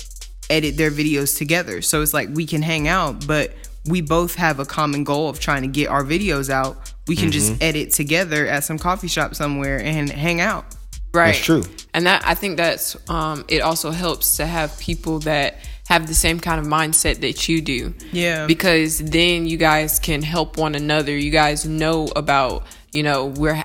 edit 0.50 0.78
their 0.78 0.92
videos 0.92 1.38
together. 1.38 1.82
So 1.82 2.02
it's 2.02 2.14
like 2.14 2.30
we 2.32 2.46
can 2.46 2.62
hang 2.62 2.88
out 2.88 3.26
but 3.28 3.54
we 3.88 4.02
both 4.02 4.36
have 4.36 4.60
a 4.60 4.66
common 4.66 5.04
goal 5.04 5.30
of 5.30 5.40
trying 5.40 5.62
to 5.62 5.68
get 5.68 5.90
our 5.90 6.04
videos 6.04 6.50
out 6.50 6.94
we 7.08 7.16
can 7.16 7.32
just 7.32 7.62
edit 7.64 7.92
together 7.92 8.46
at 8.48 8.64
some 8.64 8.78
coffee 8.78 9.08
shop 9.08 9.34
somewhere 9.34 9.80
and 9.80 10.10
hang 10.10 10.42
out 10.42 10.76
Right. 11.14 11.28
That's 11.28 11.46
true. 11.46 11.64
And 11.94 12.06
that 12.06 12.24
I 12.26 12.36
think 12.36 12.58
that's 12.58 12.96
um 13.10 13.46
it 13.48 13.62
also 13.62 13.92
helps 13.92 14.38
to 14.38 14.46
have 14.46 14.78
people 14.80 15.20
that 15.20 15.58
have 15.88 16.08
the 16.08 16.14
same 16.14 16.40
kind 16.40 16.60
of 16.60 16.68
mindset 16.68 17.22
that 17.22 17.48
you 17.48 17.62
do. 17.62 17.94
Yeah. 18.12 18.46
Because 18.46 19.00
then 19.00 19.48
you 19.48 19.58
guys 19.58 20.00
can 20.00 20.22
help 20.22 20.58
one 20.58 20.76
another. 20.76 21.18
You 21.18 21.32
guys 21.32 21.66
know 21.66 22.10
about, 22.16 22.66
you 22.92 23.04
know, 23.04 23.28
we're 23.28 23.64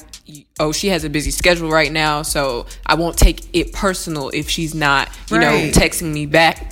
oh, 0.60 0.72
she 0.72 0.88
has 0.88 1.04
a 1.04 1.10
busy 1.10 1.32
schedule 1.32 1.68
right 1.68 1.90
now, 1.90 2.22
so 2.22 2.66
I 2.86 2.94
won't 2.94 3.18
take 3.18 3.54
it 3.54 3.72
personal 3.72 4.30
if 4.30 4.48
she's 4.48 4.74
not, 4.74 5.10
you 5.30 5.38
know, 5.38 5.70
texting 5.72 6.12
me 6.12 6.26
back. 6.26 6.71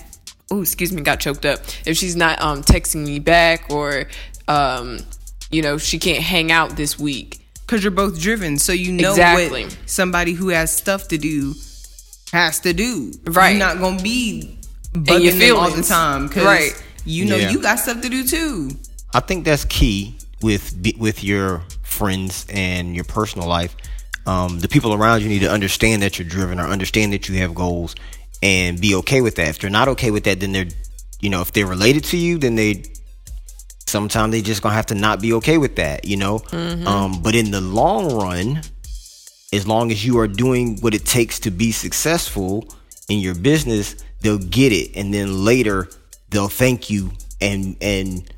Oh, 0.50 0.62
excuse 0.62 0.92
me, 0.92 1.02
got 1.02 1.21
choked 1.21 1.47
up. 1.47 1.61
If 1.87 1.97
she's 1.97 2.16
not 2.16 2.40
um 2.42 2.62
texting 2.62 3.07
me 3.07 3.19
back 3.19 3.71
or 3.71 4.07
um 4.49 4.99
you 5.50 5.62
know, 5.62 5.78
she 5.78 5.99
can't 5.99 6.23
hang 6.23 6.52
out 6.52 6.76
this 6.76 6.99
week. 6.99 7.38
because 7.66 7.85
you're 7.85 7.90
both 7.92 8.21
driven 8.21 8.59
so 8.59 8.73
you 8.73 8.90
know 8.92 9.11
Exactly. 9.11 9.64
what 9.64 9.76
somebody 9.87 10.33
who 10.33 10.49
has 10.49 10.73
stuff 10.73 11.07
to 11.09 11.19
do 11.19 11.54
has 12.33 12.59
to 12.61 12.73
do 12.73 13.12
Right. 13.26 13.50
you're 13.50 13.59
not 13.61 13.78
gonna 13.78 14.02
be 14.02 14.59
your 14.95 15.04
bugging 15.04 15.38
them 15.38 15.57
all 15.57 15.71
the 15.71 15.83
time 15.83 16.26
because 16.26 16.44
Right. 16.44 16.72
you 17.05 17.27
know 17.27 17.37
Yeah. 17.37 17.51
you 17.51 17.61
got 17.62 17.79
stuff 17.79 18.01
to 18.03 18.09
do 18.09 18.27
too 18.27 18.70
I 19.14 19.20
think 19.20 19.44
that's 19.44 19.64
key 19.66 20.16
with 20.42 20.74
with 20.98 21.22
your 21.22 21.62
friends 21.83 22.44
and 22.48 22.94
your 22.94 23.05
personal 23.05 23.46
life. 23.48 23.74
Um, 24.27 24.61
the 24.61 24.68
people 24.68 24.94
around 24.94 25.22
you 25.22 25.29
need 25.29 25.40
to 25.40 25.51
understand 25.51 26.03
that 26.03 26.18
you're 26.18 26.29
driven 26.29 26.59
or 26.61 26.66
understand 26.66 27.12
that 27.12 27.29
you 27.29 27.37
have 27.38 27.55
goals 27.55 27.94
and 28.42 28.81
be 28.81 28.94
okay 28.96 29.20
with 29.20 29.37
that. 29.37 29.48
If 29.48 29.59
they're 29.59 29.70
not 29.70 29.88
okay 29.88 30.11
with 30.11 30.24
that, 30.24 30.40
then 30.40 30.53
they're, 30.53 30.68
you 31.20 31.29
know, 31.31 31.40
if 31.42 31.53
they're 31.53 31.66
related 31.66 32.05
to 32.05 32.16
you, 32.16 32.38
then 32.38 32.55
they 32.55 32.85
sometimes 33.87 34.33
they 34.33 34.40
just 34.42 34.62
gonna 34.62 34.74
have 34.74 34.87
to 34.87 34.94
not 34.94 35.20
be 35.20 35.33
okay 35.35 35.59
with 35.59 35.76
that, 35.76 36.05
you 36.05 36.16
know. 36.16 36.42
Um, 36.53 37.20
but 37.22 37.35
in 37.35 37.50
the 37.50 37.61
long 37.61 38.14
run, 38.14 38.62
as 39.53 39.66
long 39.66 39.90
as 39.90 40.05
you 40.05 40.18
are 40.20 40.29
doing 40.29 40.79
what 40.81 40.94
it 40.94 41.05
takes 41.05 41.40
to 41.40 41.50
be 41.50 41.72
successful 41.72 42.72
in 43.09 43.18
your 43.18 43.35
business, 43.35 43.96
they'll 44.20 44.38
get 44.38 44.72
it, 44.72 44.96
and 44.96 45.12
then 45.12 45.44
later 45.44 45.88
they'll 46.31 46.48
thank 46.48 46.88
you 46.88 47.11
and 47.40 47.76
and 47.81 48.33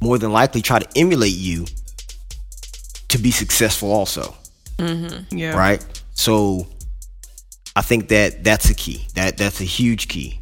more 0.00 0.18
than 0.18 0.32
likely 0.32 0.62
try 0.62 0.78
to 0.78 0.88
emulate 0.98 1.34
you 1.36 1.66
to 3.08 3.18
be 3.18 3.30
successful 3.30 3.90
also 3.92 4.34
Mm-hmm. 4.78 5.36
yeah 5.36 5.54
right 5.56 5.84
so 6.14 6.66
i 7.76 7.82
think 7.82 8.08
that 8.08 8.44
that's 8.44 8.70
a 8.70 8.74
key 8.74 9.06
that 9.14 9.36
that's 9.36 9.60
a 9.60 9.64
huge 9.64 10.08
key 10.08 10.40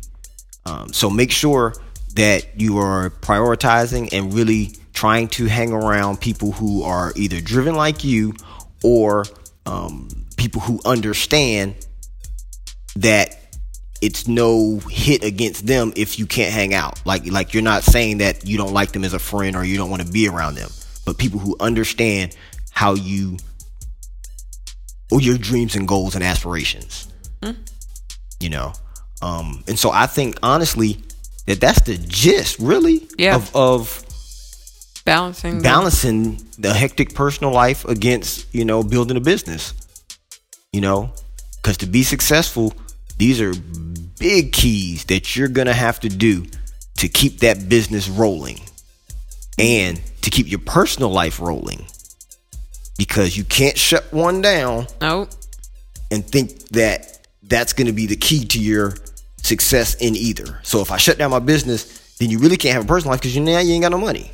um, 0.67 0.93
so 0.93 1.09
make 1.11 1.31
sure 1.31 1.75
that 2.15 2.61
you 2.61 2.79
are 2.79 3.11
prioritizing 3.11 4.13
and 4.13 4.35
really 4.35 4.73
trying 4.93 5.29
to 5.29 5.47
hang 5.47 5.73
around 5.73 6.21
people 6.21 6.53
who 6.53 6.83
are 6.83 7.13
either 7.17 7.41
driven 7.41 7.75
like 7.75 8.05
you 8.05 8.35
or 8.83 9.25
um, 9.67 10.09
people 10.37 10.61
who 10.61 10.81
understand 10.85 11.75
that 12.97 13.37
it's 14.03 14.27
no 14.27 14.79
hit 14.91 15.23
against 15.23 15.67
them 15.67 15.93
if 15.97 16.19
you 16.19 16.27
can't 16.27 16.53
hang 16.53 16.75
out. 16.75 17.05
Like 17.05 17.27
like 17.27 17.55
you're 17.55 17.63
not 17.63 17.83
saying 17.83 18.19
that 18.19 18.47
you 18.47 18.57
don't 18.57 18.73
like 18.73 18.93
them 18.93 19.05
as 19.05 19.15
a 19.15 19.19
friend 19.19 19.55
or 19.57 19.65
you 19.65 19.77
don't 19.77 19.91
want 19.91 20.05
to 20.05 20.11
be 20.11 20.29
around 20.29 20.55
them, 20.55 20.71
but 21.05 21.19
people 21.19 21.39
who 21.39 21.57
understand 21.61 22.37
how 22.71 22.95
you 22.95 23.37
or 25.11 25.21
your 25.21 25.37
dreams 25.39 25.77
and 25.77 25.87
goals 25.87 26.15
and 26.15 26.25
aspirations. 26.25 27.10
You 27.43 28.49
know. 28.51 28.73
Um 29.23 29.65
and 29.69 29.79
so 29.79 29.91
I 29.91 30.07
think 30.07 30.39
honestly 30.43 30.99
that 31.47 31.61
that's 31.61 31.81
the 31.83 31.97
gist 31.99 32.59
really 32.59 33.07
Yeah. 33.19 33.37
of 33.37 33.55
of 33.55 34.05
Balancing 35.05 35.59
the- 35.59 35.63
balancing 35.65 36.47
the 36.59 36.73
hectic 36.75 37.15
personal 37.15 37.53
life 37.53 37.85
against 37.87 38.47
you 38.55 38.65
know 38.65 38.83
building 38.83 39.17
a 39.17 39.21
business 39.21 39.73
you 40.73 40.81
know 40.81 41.11
because 41.57 41.79
to 41.79 41.87
be 41.87 42.03
successful 42.03 42.73
these 43.17 43.41
are 43.41 43.53
big 44.19 44.53
keys 44.53 45.05
that 45.07 45.35
you're 45.35 45.49
gonna 45.49 45.73
have 45.75 45.99
to 46.01 46.09
do 46.09 46.47
to 46.99 47.09
keep 47.09 47.41
that 47.41 47.69
business 47.69 48.09
rolling 48.09 48.61
and 49.59 50.01
to 50.23 50.31
keep 50.31 50.49
your 50.51 50.61
personal 50.61 51.11
life 51.11 51.41
rolling 51.41 51.85
because 52.99 53.37
you 53.37 53.45
can't 53.45 53.79
shut 53.79 54.13
one 54.13 54.43
down 54.43 54.87
Nope. 55.01 55.31
and 56.11 56.25
think 56.27 56.69
that 56.69 57.20
that's 57.51 57.75
going 57.75 57.89
to 57.89 57.93
be 57.93 58.07
the 58.07 58.17
key 58.17 58.47
to 58.47 58.59
your 58.59 58.95
success 59.43 59.97
in 59.97 60.17
either. 60.17 60.61
So 60.63 60.81
if 60.81 60.91
I 60.91 60.97
shut 60.97 61.19
down 61.19 61.31
my 61.31 61.41
business, 61.41 62.17
then 62.19 62.31
you 62.31 62.39
really 62.39 62.57
can't 62.57 62.75
have 62.75 62.85
a 62.85 62.89
personal 62.89 63.11
life 63.11 63.21
because 63.21 63.37
you 63.37 63.43
now 63.43 63.59
you 63.59 63.75
ain't 63.75 63.83
got 63.83 63.93
no 63.93 63.99
money. 63.99 64.31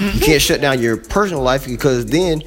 You 0.00 0.20
can't 0.20 0.42
shut 0.42 0.60
down 0.60 0.80
your 0.80 0.96
personal 0.96 1.42
life 1.42 1.66
because 1.66 2.06
then 2.06 2.42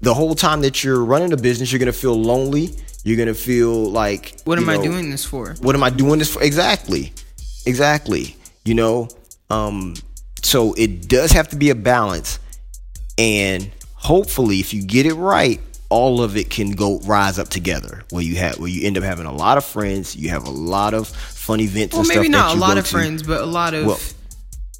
the 0.00 0.14
whole 0.14 0.34
time 0.34 0.62
that 0.62 0.82
you're 0.82 1.04
running 1.04 1.32
a 1.32 1.36
business, 1.36 1.70
you're 1.70 1.78
gonna 1.78 1.92
feel 1.92 2.14
lonely. 2.14 2.74
You're 3.02 3.18
gonna 3.18 3.34
feel 3.34 3.90
like 3.90 4.40
what 4.44 4.56
am 4.56 4.70
i 4.70 4.82
doing 4.82 5.10
this 5.10 5.24
for 5.24 5.54
what 5.60 5.74
am 5.74 5.82
I 5.82 5.90
doing 5.90 6.18
this 6.18 6.32
for? 6.32 6.42
Exactly. 6.42 7.12
Exactly. 7.66 8.36
You 8.64 8.74
know, 8.74 9.08
um, 9.50 9.94
so 10.42 10.72
it 10.74 11.08
does 11.08 11.32
have 11.32 11.48
to 11.48 11.56
be 11.56 11.70
a 11.70 11.74
balance. 11.74 12.38
And 13.18 13.70
hopefully 13.94 14.60
if 14.60 14.72
you 14.72 14.82
get 14.82 15.04
it 15.04 15.14
right, 15.14 15.60
all 15.90 16.22
of 16.22 16.36
it 16.36 16.50
can 16.50 16.70
go 16.72 16.98
rise 17.00 17.38
up 17.38 17.48
together 17.48 18.02
where 18.10 18.22
you 18.22 18.36
have 18.36 18.58
where 18.58 18.68
you 18.68 18.86
end 18.86 18.96
up 18.98 19.04
having 19.04 19.26
a 19.26 19.32
lot 19.32 19.58
of 19.58 19.64
friends, 19.64 20.16
you 20.16 20.28
have 20.30 20.46
a 20.46 20.50
lot 20.50 20.94
of 20.94 21.06
fun 21.08 21.60
events 21.60 21.92
well 21.92 22.00
and 22.00 22.08
maybe 22.08 22.28
stuff 22.28 22.32
not 22.32 22.56
a 22.56 22.58
lot 22.60 22.78
of 22.78 22.84
to. 22.84 22.90
friends 22.90 23.22
but 23.22 23.40
a 23.42 23.46
lot 23.46 23.74
of 23.74 23.86
Well- 23.86 24.00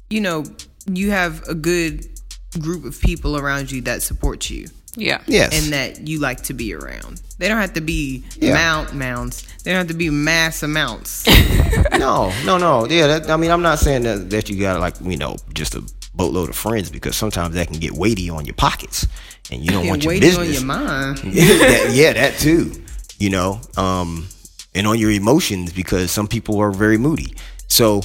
you 0.09 0.21
know 0.21 0.43
you 0.91 1.11
have 1.11 1.47
a 1.47 1.53
good 1.55 2.05
group 2.59 2.85
of 2.85 2.99
people 3.01 3.37
around 3.37 3.71
you 3.71 3.81
that 3.81 4.01
support 4.01 4.49
you 4.49 4.67
Yeah. 4.95 5.19
Yes. 5.27 5.51
and 5.53 5.73
that 5.73 6.07
you 6.07 6.19
like 6.19 6.43
to 6.43 6.53
be 6.53 6.73
around. 6.73 7.21
They 7.37 7.49
don't 7.49 7.57
have 7.57 7.73
to 7.73 7.81
be 7.81 8.23
Yeah. 8.39 8.53
mount 8.53 8.93
mounts. 8.93 9.43
They 9.63 9.71
don't 9.71 9.79
have 9.79 9.87
to 9.89 9.93
be 9.93 10.09
mass 10.09 10.63
amounts. 10.63 11.25
no, 11.97 12.31
no, 12.45 12.57
no. 12.57 12.87
Yeah, 12.87 13.07
that, 13.07 13.29
I 13.29 13.35
mean, 13.35 13.51
I'm 13.51 13.61
not 13.61 13.79
saying 13.79 14.03
that, 14.03 14.29
that 14.29 14.49
you 14.49 14.57
gotta 14.59 14.79
like 14.79 14.95
you 15.03 15.17
know 15.17 15.35
just 15.53 15.75
a 15.75 15.83
boatload 16.15 16.49
of 16.49 16.55
friends 16.55 16.89
because 16.89 17.15
sometimes 17.15 17.55
that 17.55 17.67
can 17.67 17.79
get 17.79 17.91
weighty 17.91 18.29
on 18.29 18.45
your 18.45 18.55
pockets, 18.55 19.07
and 19.51 19.63
you 19.63 19.71
don't 19.71 19.87
want 19.87 20.03
your 20.03 20.19
business. 20.19 20.47
on 20.47 20.53
your 20.53 20.65
mind. 20.65 21.23
yeah, 21.23 21.45
that, 21.45 21.91
yeah, 21.93 22.13
that 22.13 22.39
too. 22.39 22.83
You 23.17 23.29
know, 23.29 23.61
um, 23.77 24.27
and 24.73 24.87
on 24.87 24.99
your 24.99 25.11
emotions 25.11 25.71
because 25.71 26.11
some 26.11 26.27
people 26.27 26.59
are 26.59 26.71
very 26.71 26.97
moody. 26.97 27.33
So, 27.67 28.01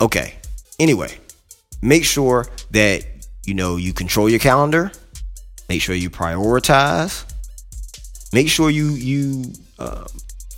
okay. 0.00 0.34
Anyway, 0.78 1.18
make 1.82 2.04
sure 2.04 2.46
that 2.70 3.04
you 3.48 3.54
know, 3.54 3.76
you 3.76 3.94
control 3.94 4.28
your 4.28 4.38
calendar. 4.38 4.92
Make 5.70 5.80
sure 5.80 5.94
you 5.94 6.10
prioritize. 6.10 7.24
Make 8.30 8.50
sure 8.50 8.68
you 8.68 8.90
you 8.90 9.52
uh, 9.78 10.04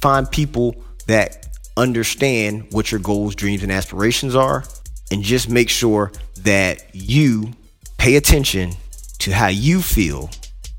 find 0.01 0.29
people 0.29 0.75
that 1.07 1.47
understand 1.77 2.67
what 2.73 2.91
your 2.91 3.01
goals, 3.01 3.37
dreams, 3.37 3.63
and 3.63 3.71
aspirations 3.71 4.35
are, 4.35 4.65
and 5.11 5.23
just 5.23 5.49
make 5.49 5.69
sure 5.69 6.13
that 6.41 6.95
you 6.95 7.53
pay 7.99 8.17
attention 8.17 8.73
to 9.19 9.33
how 9.33 9.49
you 9.49 9.83
feel 9.83 10.31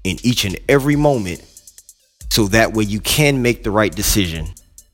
in 0.03 0.17
each 0.23 0.45
and 0.45 0.57
every 0.67 0.95
moment, 0.95 1.43
so 2.29 2.47
that 2.47 2.73
way 2.73 2.83
you 2.83 2.99
can 2.99 3.41
make 3.41 3.63
the 3.63 3.71
right 3.71 3.93
decision 3.93 4.47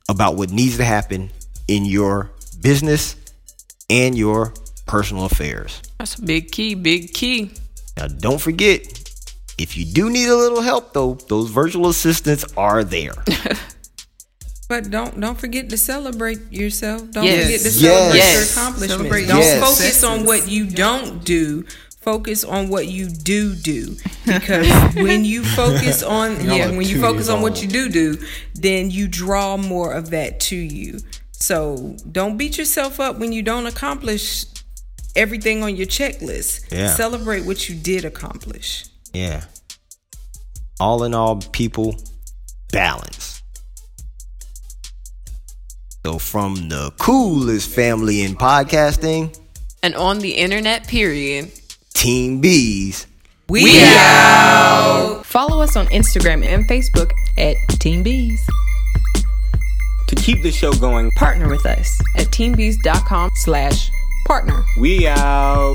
about 0.10 0.36
what 0.36 0.52
needs 0.52 0.78
to 0.78 0.84
happen 0.84 1.30
in 1.68 1.86
your 1.86 2.32
business 2.62 3.16
and 3.90 4.18
your 4.18 4.54
personal 4.86 5.26
affairs. 5.26 5.82
That's 6.00 6.16
a 6.16 6.22
big 6.22 6.52
key, 6.52 6.76
big 6.76 7.14
key. 7.14 7.52
Now, 7.96 8.08
don't 8.08 8.40
forget, 8.40 8.82
if 9.58 9.78
you 9.78 9.86
do 9.86 10.10
need 10.10 10.30
a 10.30 10.36
little 10.36 10.62
help, 10.62 10.94
though, 10.94 11.16
those 11.28 11.50
virtual 11.50 11.88
assistants 11.90 12.46
are 12.56 12.84
there. 12.84 13.14
But 14.70 14.90
don't 14.90 15.20
don't 15.20 15.40
forget 15.40 15.70
to 15.70 15.78
celebrate 15.78 16.40
yourself. 16.52 17.10
Don't 17.12 17.24
Yes. 17.26 17.46
forget 17.46 17.62
to 17.62 17.72
celebrate 17.72 18.18
Yes. 18.18 18.34
your 18.34 18.44
accomplishments. 18.64 18.94
Celebrate 18.96 19.26
don't 19.28 19.42
your 19.44 19.60
focus 19.62 19.78
successes. 19.78 20.04
on 20.04 20.26
what 20.26 20.48
you 20.50 20.66
don't 20.66 21.24
do. 21.24 21.66
Focus 22.02 22.44
on 22.44 22.70
what 22.70 22.88
you 22.88 23.10
do 23.10 23.54
do. 23.56 23.96
Because 24.26 24.68
when 24.96 25.26
you 25.26 25.44
focus 25.44 26.04
on 26.04 26.44
yeah, 26.46 26.68
are 26.70 26.78
when 26.78 26.88
you 26.88 27.00
focus 27.02 27.28
on 27.30 27.42
what 27.42 27.62
you 27.62 27.68
do 27.68 27.90
do, 27.90 28.18
then 28.56 28.92
you 28.92 29.08
draw 29.08 29.58
more 29.58 29.92
of 29.94 30.10
that 30.12 30.40
to 30.42 30.56
you. 30.56 31.00
So 31.32 31.96
don't 32.12 32.38
beat 32.38 32.58
yourself 32.58 33.00
up 33.00 33.20
when 33.20 33.32
you 33.32 33.44
don't 33.44 33.68
accomplish 33.68 34.46
everything 35.16 35.64
on 35.64 35.76
your 35.76 35.86
checklist. 35.88 36.62
Yeah. 36.72 36.94
Celebrate 36.96 37.46
what 37.46 37.68
you 37.70 37.76
did 37.76 38.04
accomplish. 38.06 38.86
yeah. 39.14 39.44
All 40.80 41.04
in 41.04 41.14
all, 41.16 41.38
people, 41.38 41.96
balance. 42.72 43.27
So, 46.08 46.18
from 46.18 46.70
the 46.70 46.94
coolest 47.00 47.70
family 47.70 48.22
in 48.22 48.34
podcasting, 48.38 49.38
And 49.84 49.94
on 49.94 50.20
the 50.20 50.36
internet, 50.36 50.88
period. 50.88 51.52
Team 51.94 52.42
BZ. 52.42 53.06
We, 53.50 53.84
out. 53.84 55.24
Follow 55.26 55.62
us 55.62 55.76
on 55.76 55.88
Instagram 55.88 56.46
and 56.46 56.64
Facebook 56.70 57.12
at 57.38 57.58
Team 57.82 58.06
BZ. 58.06 58.38
To 60.08 60.16
keep 60.16 60.44
the 60.44 60.52
show 60.52 60.72
going, 60.72 61.12
Partner 61.18 61.50
with 61.50 61.66
us 61.66 62.00
at 62.16 62.28
teambz.com 62.28 63.30
slash 63.36 63.92
partner. 64.28 64.64
we 64.80 65.10
out. 65.10 65.74